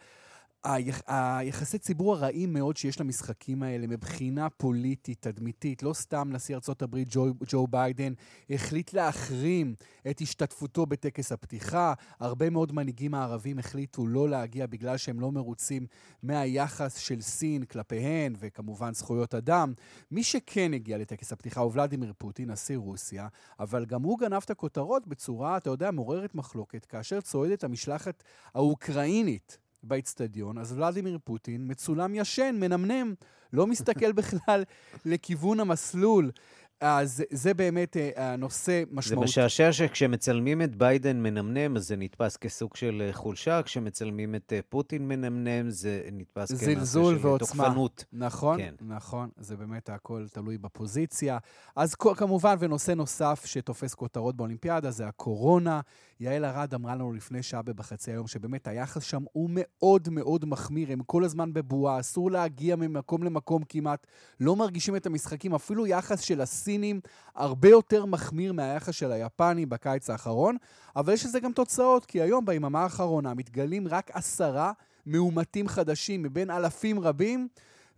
[0.65, 6.97] היח, היחסי ציבור הרעים מאוד שיש למשחקים האלה מבחינה פוליטית, תדמיתית, לא סתם נשיא ארה"ב
[7.09, 8.13] ג'ו, ג'ו ביידן
[8.49, 9.75] החליט להחרים
[10.09, 15.87] את השתתפותו בטקס הפתיחה, הרבה מאוד מנהיגים הערבים החליטו לא להגיע בגלל שהם לא מרוצים
[16.23, 19.73] מהיחס של סין כלפיהן, וכמובן זכויות אדם.
[20.11, 23.27] מי שכן הגיע לטקס הפתיחה הוא ולדימיר פוטין, נשיא רוסיה,
[23.59, 28.23] אבל גם הוא גנב את הכותרות בצורה, אתה יודע, מעוררת מחלוקת, כאשר צועדת המשלחת
[28.53, 33.13] האוקראינית באיצטדיון, אז ולדימיר פוטין מצולם ישן, מנמנם,
[33.53, 34.63] לא מסתכל בכלל
[35.05, 36.31] לכיוון המסלול.
[36.81, 39.09] אז זה באמת uh, נושא משמעותי.
[39.09, 44.53] זה משעשע שכשמצלמים את ביידן מנמנם, אז זה נתפס כסוג של אה, חולשה, כשמצלמים את
[44.69, 48.05] פוטין מנמנם, זה נתפס כמעשה של תוקפנות.
[48.13, 48.73] נכון, כן.
[48.81, 51.37] נכון, זה באמת הכל תלוי בפוזיציה.
[51.75, 55.81] אז כמובן, ונושא נוסף שתופס כותרות באולימפיאדה זה הקורונה.
[56.19, 60.91] יעל ארד אמרה לנו לפני שעה בחצי היום שבאמת היחס שם הוא מאוד מאוד מחמיר,
[60.91, 64.07] הם כל הזמן בבועה, אסור להגיע ממקום למקום כמעט,
[64.39, 67.01] לא מרגישים את המשחקים, אפילו יחס של הסינים
[67.35, 70.57] הרבה יותר מחמיר מהיחס של היפנים בקיץ האחרון,
[70.95, 74.71] אבל יש לזה גם תוצאות, כי היום ביממה האחרונה מתגלים רק עשרה
[75.05, 77.47] מאומתים חדשים מבין אלפים רבים.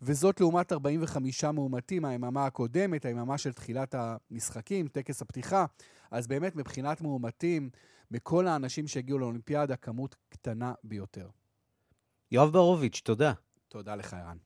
[0.02, 5.66] וזאת לעומת 45 מאומתים היממה הקודמת, היממה של תחילת המשחקים, טקס הפתיחה.
[6.12, 7.70] אז באמת, מבחינת מאומתים,
[8.12, 11.30] מכל האנשים שהגיעו לאולימפיאדה, כמות קטנה ביותר.
[12.32, 13.34] יואב ברוביץ', תודה.
[13.68, 14.38] תודה לך, ערן.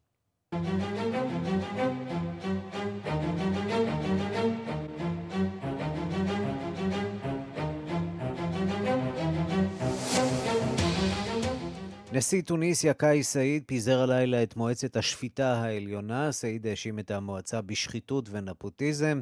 [12.14, 16.32] נשיא טוניסיה קאי סעיד פיזר הלילה את מועצת השפיטה העליונה.
[16.32, 19.20] סעיד האשים את המועצה בשחיתות ונפוטיזם,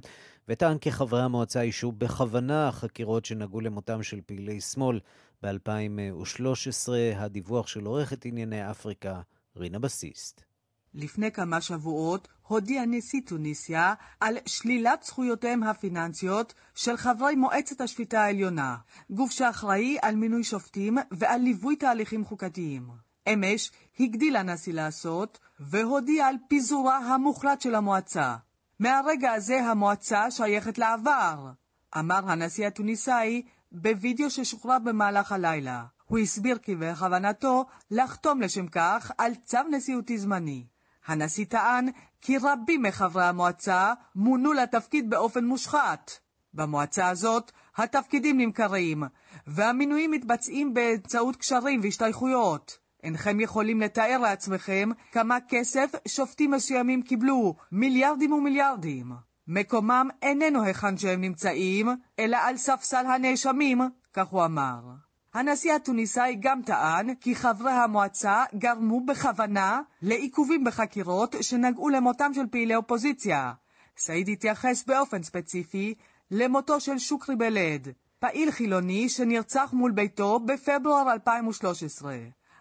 [0.48, 5.00] וטען כי חברי המועצה אישו בכוונה חקירות שנגעו למותם של פעילי שמאל
[5.44, 6.90] ב-2013.
[7.16, 9.22] הדיווח של עורכת ענייני אפריקה,
[9.58, 10.49] רינה בסיסט.
[10.94, 18.78] לפני כמה שבועות הודיע נשיא טוניסיה על שלילת זכויותיהם הפיננסיות של חברי מועצת השפיטה העליונה,
[19.10, 22.88] גוף שאחראי על מינוי שופטים ועל ליווי תהליכים חוקתיים.
[23.34, 28.36] אמש הגדיל הנשיא לעשות והודיע על פיזורה המוחלט של המועצה.
[28.80, 31.52] מהרגע הזה המועצה שייכת לעבר,
[31.98, 35.84] אמר הנשיא התוניסאי בווידאו ששוחרר במהלך הלילה.
[36.06, 40.66] הוא הסביר כי בכוונתו לחתום לשם כך על צו נשיאותי זמני.
[41.10, 41.90] הנשיא טען
[42.22, 46.12] כי רבים מחברי המועצה מונו לתפקיד באופן מושחת.
[46.54, 49.04] במועצה הזאת התפקידים נמכרים,
[49.48, 52.78] והמינויים מתבצעים באמצעות קשרים והשתייכויות.
[53.04, 59.12] אינכם יכולים לתאר לעצמכם כמה כסף שופטים מסוימים קיבלו, מיליארדים ומיליארדים.
[59.48, 61.88] מקומם איננו היכן שהם נמצאים,
[62.20, 63.82] אלא על ספסל הנאשמים,
[64.14, 64.80] כך הוא אמר.
[65.34, 72.76] הנשיא התוניסאי גם טען כי חברי המועצה גרמו בכוונה לעיכובים בחקירות שנגעו למותם של פעילי
[72.76, 73.54] אופוזיציה.
[73.98, 75.94] סעיד התייחס באופן ספציפי
[76.32, 77.88] למותו של שוקרי בלד,
[78.20, 82.18] פעיל חילוני שנרצח מול ביתו בפברואר 2013.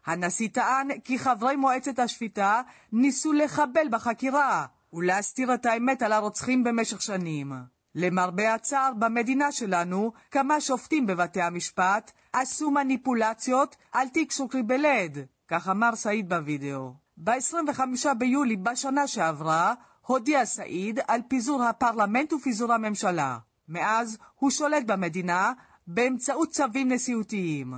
[0.06, 2.62] הנשיא טען כי חברי מועצת השפיטה
[2.92, 7.52] ניסו לחבל בחקירה ולהסתיר את האמת על הרוצחים במשך שנים.
[7.94, 15.18] למרבה הצער, במדינה שלנו, כמה שופטים בבתי המשפט עשו מניפולציות על תיק שוקרי בלד,
[15.48, 16.94] כך אמר סעיד בווידאו.
[17.16, 17.80] ב-25
[18.18, 19.74] ביולי בשנה שעברה
[20.06, 23.38] הודיע סעיד על פיזור הפרלמנט ופיזור הממשלה.
[23.68, 25.52] מאז הוא שולט במדינה
[25.86, 27.74] באמצעות צווים נשיאותיים.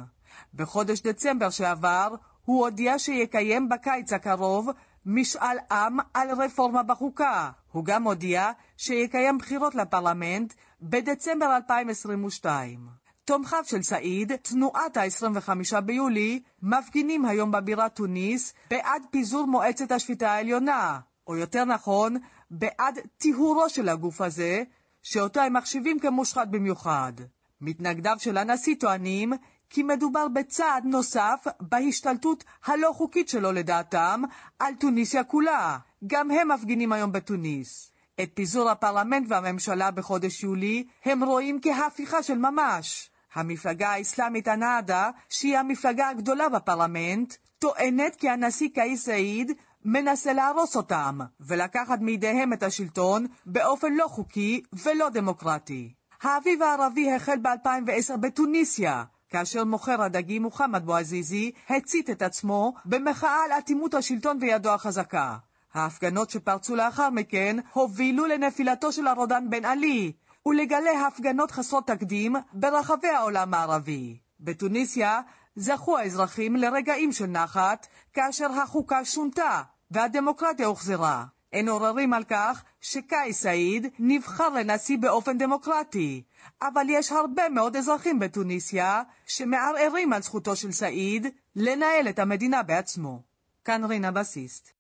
[0.55, 4.69] בחודש דצמבר שעבר הוא הודיע שיקיים בקיץ הקרוב
[5.07, 7.51] משאל עם על רפורמה בחוקה.
[7.73, 12.89] הוא גם הודיע שיקיים בחירות לפרלמנט בדצמבר 2022.
[13.25, 20.99] תומכיו של סעיד, תנועת ה-25 ביולי, מפגינים היום בבירת תוניס בעד פיזור מועצת השפיטה העליונה,
[21.27, 22.17] או יותר נכון,
[22.51, 24.63] בעד טיהורו של הגוף הזה,
[25.03, 27.13] שאותו הם מחשיבים כמושחת במיוחד.
[27.61, 29.33] מתנגדיו של הנשיא טוענים
[29.71, 34.23] כי מדובר בצעד נוסף בהשתלטות הלא חוקית שלו לדעתם
[34.59, 35.79] על טוניסיה כולה.
[36.07, 37.93] גם הם מפגינים היום בתוניס.
[38.23, 43.11] את פיזור הפרלמנט והממשלה בחודש יולי הם רואים כהפיכה של ממש.
[43.35, 49.53] המפלגה האסלאמית הנאדה, שהיא המפלגה הגדולה בפרלמנט, טוענת כי הנשיא קאיס סעיד
[49.85, 55.95] מנסה להרוס אותם, ולקחת מידיהם את השלטון באופן לא חוקי ולא דמוקרטי.
[56.23, 63.53] האביב הערבי החל ב-2010 בתוניסיה, כאשר מוכר הדגים מוחמד בועזיזי הצית את עצמו במחאה על
[63.53, 65.37] אטימות השלטון וידו החזקה.
[65.75, 70.13] ההפגנות שפרצו לאחר מכן הובילו לנפילתו של הרודן בן עלי
[70.47, 74.19] ולגלי הפגנות חסרות תקדים ברחבי העולם הערבי.
[74.41, 75.21] בתוניסיה
[75.57, 81.25] זכו האזרחים לרגעים של נחת כאשר החוקה שונתה והדמוקרטיה הוחזרה.
[81.53, 86.23] אין עוררים על כך שקאי סעיד נבחר לנשיא באופן דמוקרטי,
[86.63, 91.27] אבל יש הרבה מאוד אזרחים בתוניסיה שמערערים על זכותו של סעיד
[91.57, 93.23] לנהל את המדינה בעצמו.
[93.65, 94.73] כאן רינה בסיסט.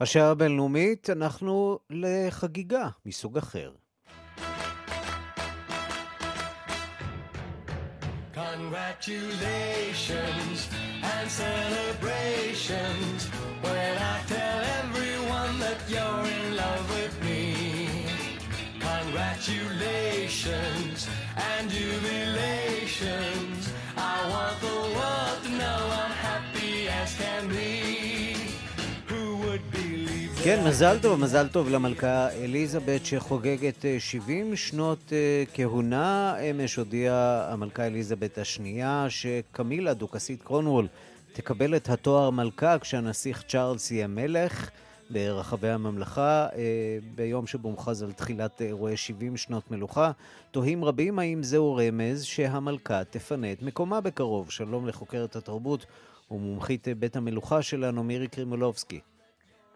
[0.00, 3.72] השעה הבינלאומית, אנחנו לחגיגה מסוג אחר.
[8.34, 10.58] Congratulations
[11.12, 13.20] and celebrations
[13.64, 15.13] when I tell everyone
[15.88, 17.44] you're in love with me.
[18.90, 20.98] Congratulations
[21.48, 23.62] and jubilations.
[23.96, 27.74] I want the world to know I'm happy as can be.
[30.44, 35.12] כן, מזל טוב, מזל טוב למלכה אליזבת שחוגגת 70 שנות
[35.54, 36.36] כהונה.
[36.50, 40.86] אמש הודיעה המלכה אליזבת השנייה שקמילה, דוכסית קרונוול,
[41.32, 44.70] תקבל את התואר מלכה כשהנסיך צ'ארלס יהיה מלך.
[45.10, 46.46] ברחבי הממלכה,
[47.14, 50.10] ביום שבו מוכרז על תחילת אירועי 70 שנות מלוכה.
[50.50, 54.50] תוהים רבים האם זהו רמז שהמלכה תפנה את מקומה בקרוב.
[54.50, 55.86] שלום לחוקרת התרבות
[56.30, 59.00] ומומחית בית המלוכה שלנו, מירי קרימולובסקי.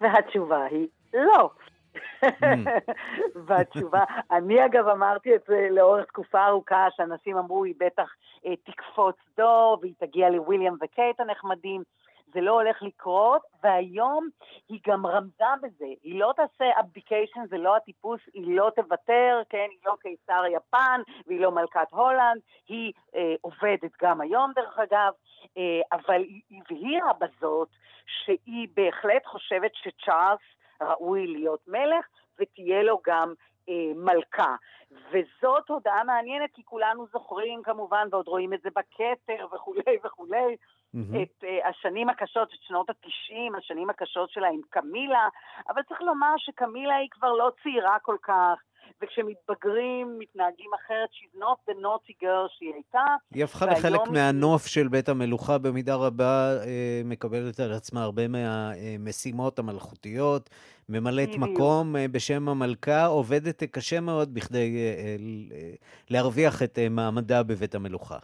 [0.00, 1.50] והתשובה היא לא.
[3.46, 8.14] והתשובה, אני אגב אמרתי את זה לאורך תקופה ארוכה, שאנשים אמרו, היא בטח
[8.46, 11.82] אה, תקפוץ דור, והיא תגיע לוויליאם וקייט הנחמדים.
[12.32, 14.28] זה לא הולך לקרות, והיום
[14.68, 15.86] היא גם רמזה בזה.
[16.02, 21.00] היא לא תעשה אבדיקיישן, זה לא הטיפוס, היא לא תוותר, כן, היא לא קיסר יפן,
[21.26, 25.12] והיא לא מלכת הולנד, היא אה, עובדת גם היום דרך אגב,
[25.58, 27.68] אה, אבל היא הבהירה בזאת
[28.06, 30.40] שהיא בהחלט חושבת שצ'ארלס
[30.82, 32.06] ראוי להיות מלך,
[32.38, 33.34] ותהיה לו גם
[33.96, 34.56] מלכה.
[34.90, 41.22] וזאת הודעה מעניינת, כי כולנו זוכרים כמובן, ועוד רואים את זה בכתר וכולי וכולי, mm-hmm.
[41.22, 45.28] את uh, השנים הקשות, את שנות התשעים, השנים הקשות שלה עם קמילה,
[45.68, 48.62] אבל צריך לומר שקמילה היא כבר לא צעירה כל כך,
[49.02, 53.04] וכשמתבגרים מתנהגים אחרת, she's not the naughty girl שהיא הייתה.
[53.34, 59.58] היא הפכה לחלק מהנוף של בית המלוכה, במידה רבה אה, מקבלת על עצמה הרבה מהמשימות
[59.58, 60.50] המלכותיות,
[60.88, 61.42] ממלאת בדיוק.
[61.42, 65.16] מקום אה, בשם המלכה, עובדת קשה מאוד בכדי אה,
[66.10, 68.18] להרוויח את מעמדה בבית המלוכה.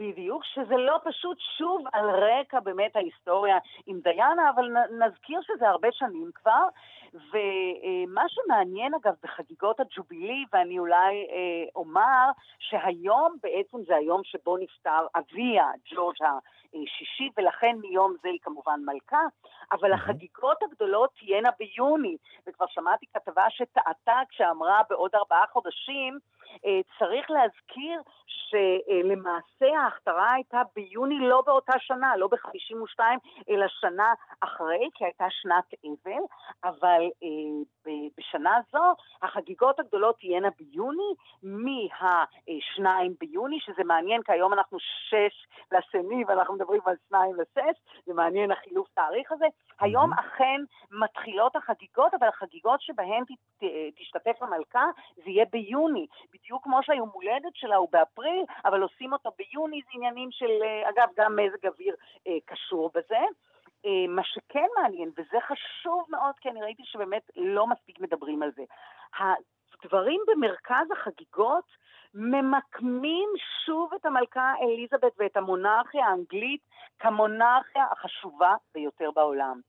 [0.00, 4.64] בדיוק, שזה לא פשוט שוב על רקע באמת ההיסטוריה עם דיאנה, אבל
[5.06, 6.68] נזכיר שזה הרבה שנים כבר,
[7.14, 15.06] ומה שמעניין אגב בחגיגות הג'ובילי, ואני אולי אה, אומר שהיום בעצם זה היום שבו נפטר
[15.14, 16.16] אביה, ג'ורג'
[16.74, 19.22] השישי, ולכן מיום זה היא כמובן מלכה,
[19.72, 26.18] אבל החגיגות הגדולות תהיינה ביוני, וכבר שמעתי כתבה שטעתה כשאמרה בעוד ארבעה חודשים,
[26.66, 33.00] אה, צריך להזכיר שלמעשה ההכתרה הייתה ביוני לא באותה שנה, לא ב-52,
[33.50, 36.22] אלא שנה אחרי, כי הייתה שנת אבל,
[36.64, 42.82] אבל אה, בשנה זו החגיגות הגדולות תהיינה ביוני, מה-2
[43.20, 45.16] ביוני, שזה מעניין, כי היום אנחנו 6
[45.72, 47.60] לשני ואנחנו מדברים על 2 ל-6,
[48.06, 49.46] זה מעניין החילוף תאריך הזה.
[49.80, 53.24] היום אכן מתחילות החגיגות, אבל החגיגות שבהן
[53.96, 54.84] תשתתף המלכה
[55.16, 56.06] זה יהיה ביוני.
[56.32, 60.88] בדיוק כמו שהיום הולדת שלה הוא באפריל, אבל עושים אותו ביוני, זה עניינים של, אה,
[60.90, 61.94] אגב, גם מזג אוויר
[62.26, 63.18] אה, קשור בזה.
[63.86, 68.50] אה, מה שכן מעניין, וזה חשוב מאוד, כי אני ראיתי שבאמת לא מספיק מדברים על
[68.56, 68.62] זה,
[69.18, 71.64] הדברים במרכז החגיגות
[72.14, 73.28] ממקמים
[73.64, 76.60] שוב את המלכה אליזבת ואת המונרכיה האנגלית
[76.98, 79.60] כמונרכיה החשובה ביותר בעולם.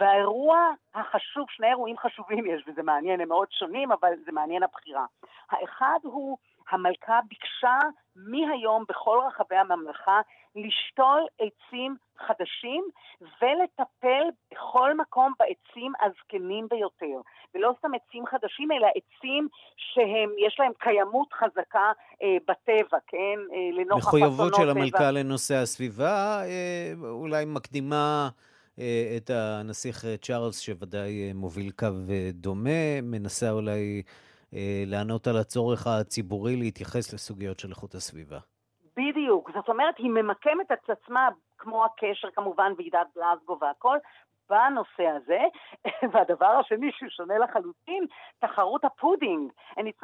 [0.00, 5.06] והאירוע החשוב, שני אירועים חשובים יש, וזה מעניין, הם מאוד שונים, אבל זה מעניין הבחירה.
[5.50, 6.38] האחד הוא,
[6.70, 7.78] המלכה ביקשה
[8.16, 10.20] מהיום בכל רחבי הממלכה
[10.56, 11.96] לשתול עצים
[12.26, 12.88] חדשים
[13.20, 17.20] ולטפל בכל מקום בעצים הזקנים ביותר.
[17.54, 21.92] ולא סתם עצים חדשים, אלא עצים שהם, יש להם קיימות חזקה
[22.22, 23.38] אה, בטבע, כן?
[23.52, 24.28] אה, לנוכח אסונות טבע.
[24.28, 28.28] מחויבות של המלכה לנושא הסביבה, אה, אולי מקדימה...
[28.80, 31.86] אה, את הנסיך אה, צ'ארלס, שוודאי אה, מוביל קו
[32.32, 34.02] דומה, מנסה אולי
[34.86, 38.38] לענות על הצורך הציבורי להתייחס לסוגיות של איכות הסביבה.
[38.96, 41.28] בדיוק, זאת אומרת, היא ממקמת את עצמה,
[41.58, 43.98] בהקשר כמובן, ועידת גלסגו והכל,
[44.50, 45.40] בנושא הזה.
[46.12, 48.06] והדבר השני שהוא שונה לחלוטין,
[48.38, 49.52] תחרות הפודינג.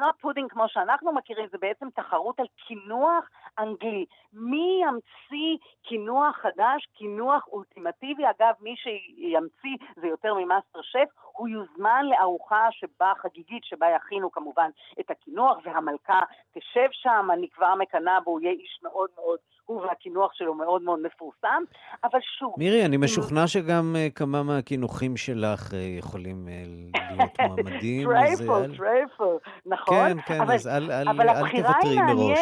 [0.05, 3.29] Not פודינג כמו שאנחנו מכירים, זה בעצם תחרות על קינוח
[3.59, 4.05] אנגלי.
[4.33, 8.23] מי ימציא קינוח חדש, קינוח אולטימטיבי?
[8.29, 14.69] אגב, מי שימציא זה יותר ממאסטר שף, הוא יוזמן לארוחה שבה, חגיגית, שבה יכינו כמובן
[14.99, 16.19] את הקינוח, והמלכה
[16.53, 19.39] תשב שם, אני כבר מקנאה בו, הוא יהיה איש מאוד מאוד...
[19.65, 21.63] הוא והקינוח שלו מאוד מאוד מפורסם,
[22.03, 22.53] אבל שוב...
[22.57, 28.07] מירי, אני משוכנע שגם uh, כמה מהקינוחים שלך uh, יכולים uh, להיות מועמדים.
[28.07, 29.95] trifle, trifle, נכון.
[29.95, 32.39] כן, כן, אבל, אז אל, אל, אבל אל תוותרי מראש.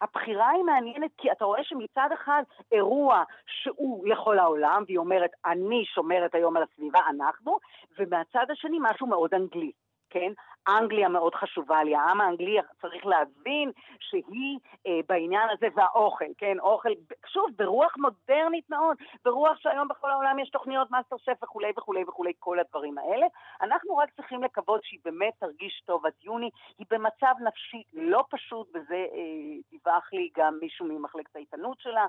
[0.00, 2.42] הבחירה היא מעניינת כי אתה רואה שמצד אחד
[2.72, 7.58] אירוע שהוא לכל העולם, והיא אומרת, אני שומרת היום על הסביבה, אנחנו,
[7.98, 9.72] ומהצד השני משהו מאוד אנגלי.
[10.14, 10.32] כן?
[10.68, 16.60] אנגליה מאוד חשובה לי, העם האנגלי צריך להבין שהיא אה, בעניין הזה, והאוכל, כן?
[16.60, 16.88] אוכל,
[17.26, 22.32] שוב, ברוח מודרנית מאוד, ברוח שהיום בכל העולם יש תוכניות מאסטר שף וכולי וכולי וכולי,
[22.38, 23.26] כל הדברים האלה.
[23.62, 26.50] אנחנו רק צריכים לקוות שהיא באמת תרגיש טוב עד יוני.
[26.78, 32.06] היא במצב נפשי לא פשוט, וזה אה, דיווח לי גם מישהו ממחלקת העיתונות שלה.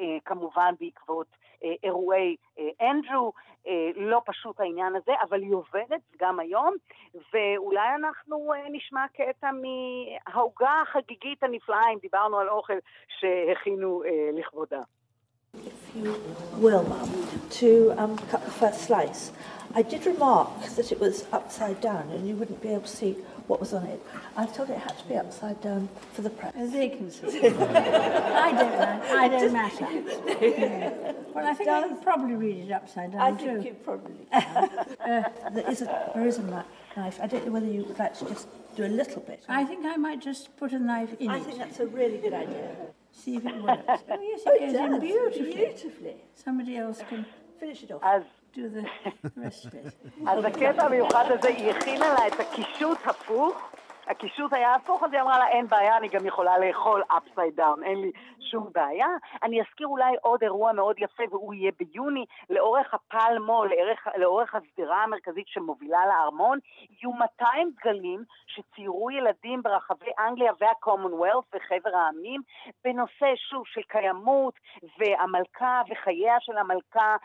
[0.00, 1.26] אה, כמובן בעקבות
[1.64, 3.32] אה, אירועי אה, אנדרו,
[3.96, 6.74] לא פשוט העניין הזה, אבל היא עובדת גם היום,
[7.14, 12.78] ואולי אנחנו נשמע קטע מהעוגה החגיגית הנפלאה, אם דיברנו על אוכל
[13.08, 14.80] שהכינו לכבודה.
[15.54, 16.14] If you
[16.56, 17.10] will, Mum,
[17.60, 19.32] to um, cut the first slice.
[19.74, 23.16] I did remark that it was upside down and you wouldn't be able to see
[23.52, 24.00] what was on it.
[24.34, 26.54] I told it, it had to be upside down for the press.
[26.56, 27.38] As they can see.
[27.46, 29.02] I don't know.
[29.24, 29.84] I don't matter.
[31.34, 33.44] well, I think I could probably read it upside down I too.
[33.44, 34.70] think you probably can.
[35.06, 36.44] uh, there, is a, there is a
[36.96, 37.18] knife.
[37.22, 39.44] I don't know whether you would like to just do a little bit.
[39.48, 41.40] I think I might just put a knife in I it.
[41.40, 42.70] I think that's a really good idea.
[43.12, 43.82] See if it works.
[43.88, 45.54] oh, yes, it oh, goes it in beautifully.
[45.54, 46.16] beautifully.
[46.34, 47.26] Somebody else can
[47.60, 48.00] finish it off.
[48.02, 48.22] אז
[48.52, 50.28] do the it.
[50.28, 53.72] אז הקטע המיוחד הזה, היא הכינה לה את הקישוט הפוך,
[54.06, 57.84] הקישוט היה הפוך, אז היא אמרה לה, אין בעיה, אני גם יכולה לאכול upside down,
[57.84, 58.12] אין לי
[58.50, 59.06] שום בעיה.
[59.42, 65.02] אני אזכיר אולי עוד אירוע מאוד יפה, והוא יהיה ביוני, לאורך הפלמו, לאורך, לאורך השדרה
[65.02, 66.58] המרכזית שמובילה לארמון,
[66.90, 72.40] יהיו 200 דגלים שציירו ילדים ברחבי אנגליה והקומונוולף וחבר העמים,
[72.84, 74.54] בנושא, שוב, של קיימות
[74.98, 77.16] והמלכה וחייה של המלכה,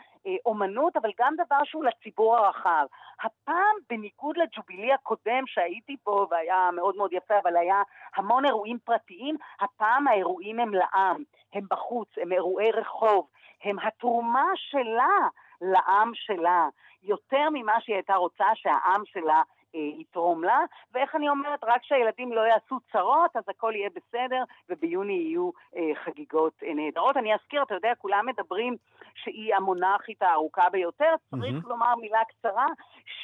[0.46, 2.86] אומנות, אבל גם דבר שהוא לציבור הרחב.
[3.22, 7.82] הפעם, בניגוד לג'ובילי הקודם שהייתי פה והיה מאוד מאוד יפה, אבל היה
[8.16, 13.26] המון אירועים פרטיים, הפעם האירועים הם לעם, הם בחוץ, הם אירועי רחוב,
[13.64, 15.28] הם התרומה שלה
[15.60, 16.68] לעם שלה,
[17.02, 19.42] יותר ממה שהיא הייתה רוצה שהעם שלה אה,
[19.74, 20.58] יתרום לה,
[20.92, 25.94] ואיך אני אומרת, רק שהילדים לא יעשו צרות, אז הכל יהיה בסדר, וביוני יהיו אה,
[26.04, 27.16] חגיגות אה, נהדרות.
[27.16, 28.76] אני אזכיר, אתה יודע, כולם מדברים
[29.14, 31.68] שהיא המונרכית הארוכה ביותר, צריך mm-hmm.
[31.68, 32.66] לומר מילה קצרה,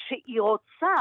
[0.06, 0.96] שהיא רוצה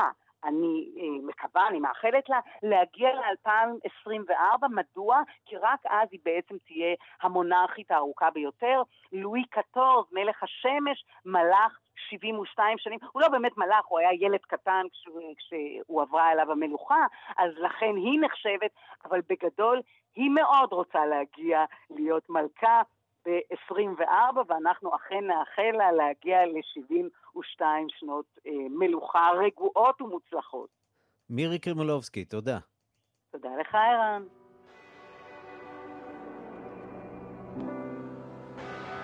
[0.46, 4.68] אני אה, מקווה, אני מאחלת לה, להגיע ל-2024.
[4.70, 5.22] מדוע?
[5.46, 8.82] כי רק אז היא בעצם תהיה המונרכית הארוכה ביותר.
[9.12, 11.78] לואי קטורז, מלך השמש, מלך
[12.10, 17.06] 72 שנים, הוא לא באמת מלך, הוא היה ילד קטן כשהוא, כשהוא עברה אליו המלוכה,
[17.38, 18.72] אז לכן היא נחשבת,
[19.06, 19.82] אבל בגדול
[20.16, 22.82] היא מאוד רוצה להגיע להיות מלכה
[23.26, 30.70] ב-24, ואנחנו אכן נאחל לה להגיע ל-72 שנות אה, מלוכה רגועות ומוצלחות.
[31.30, 32.58] מירי קרימולובסקי, תודה.
[33.32, 34.24] תודה לך, ערן.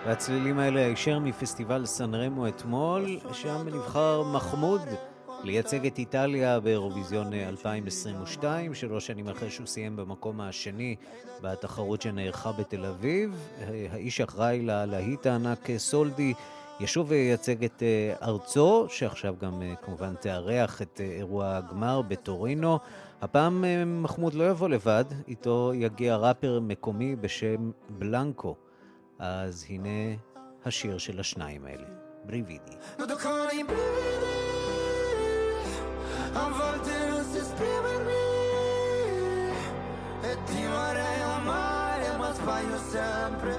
[0.06, 4.82] והצלילים האלה הישר מפסטיבל סן רמו אתמול, שם נבחר מחמוד
[5.44, 10.96] לייצג את איטליה באירוויזיון 2022, שלוש שנים אחרי שהוא סיים במקום השני
[11.42, 13.50] בתחרות שנערכה בתל אביב.
[13.92, 16.34] האיש אחראי ללהיט הענק סולדי
[16.80, 22.80] ישוב וייצג את אה, ארצו, שעכשיו גם אה, כמובן תארח את אה, אירוע הגמר בטורינו.
[23.22, 23.66] הפעם
[24.04, 28.56] מחמוד לא יבוא לבד, איתו יגיע ראפר מקומי בשם בלנקו.
[29.20, 30.16] אז הנה
[30.66, 31.88] השיר של השניים האלה,
[32.26, 32.76] בריבידי.
[36.36, 38.26] A volte non so esprimermi
[40.30, 43.54] E ti vorrei amare ma sbaglio sempre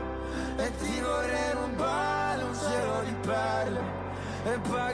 [0.64, 3.82] E ti vorrei rubare un cielo di perle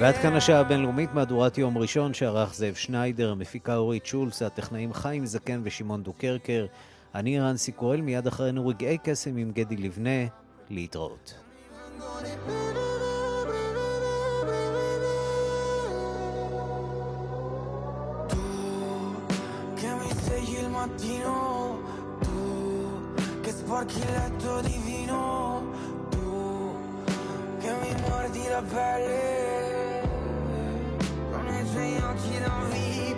[0.00, 5.26] ועד כאן השעה הבינלאומית, מהדורת יום ראשון שערך זאב שניידר, המפיקה אורית שולס, הטכנאים חיים
[5.26, 6.66] זקן ושמעון דוקרקר.
[7.14, 10.26] אני רנסי קורל, מיד אחרינו רגעי קסם עם גדי לבנה.
[10.68, 11.36] להתראות.
[20.58, 21.80] il mattino
[23.40, 25.62] che sporchi il letto divino,
[26.10, 26.76] Tu
[27.58, 30.02] che mi mordi la pelle
[31.30, 33.15] Con i tuoi occhi da vino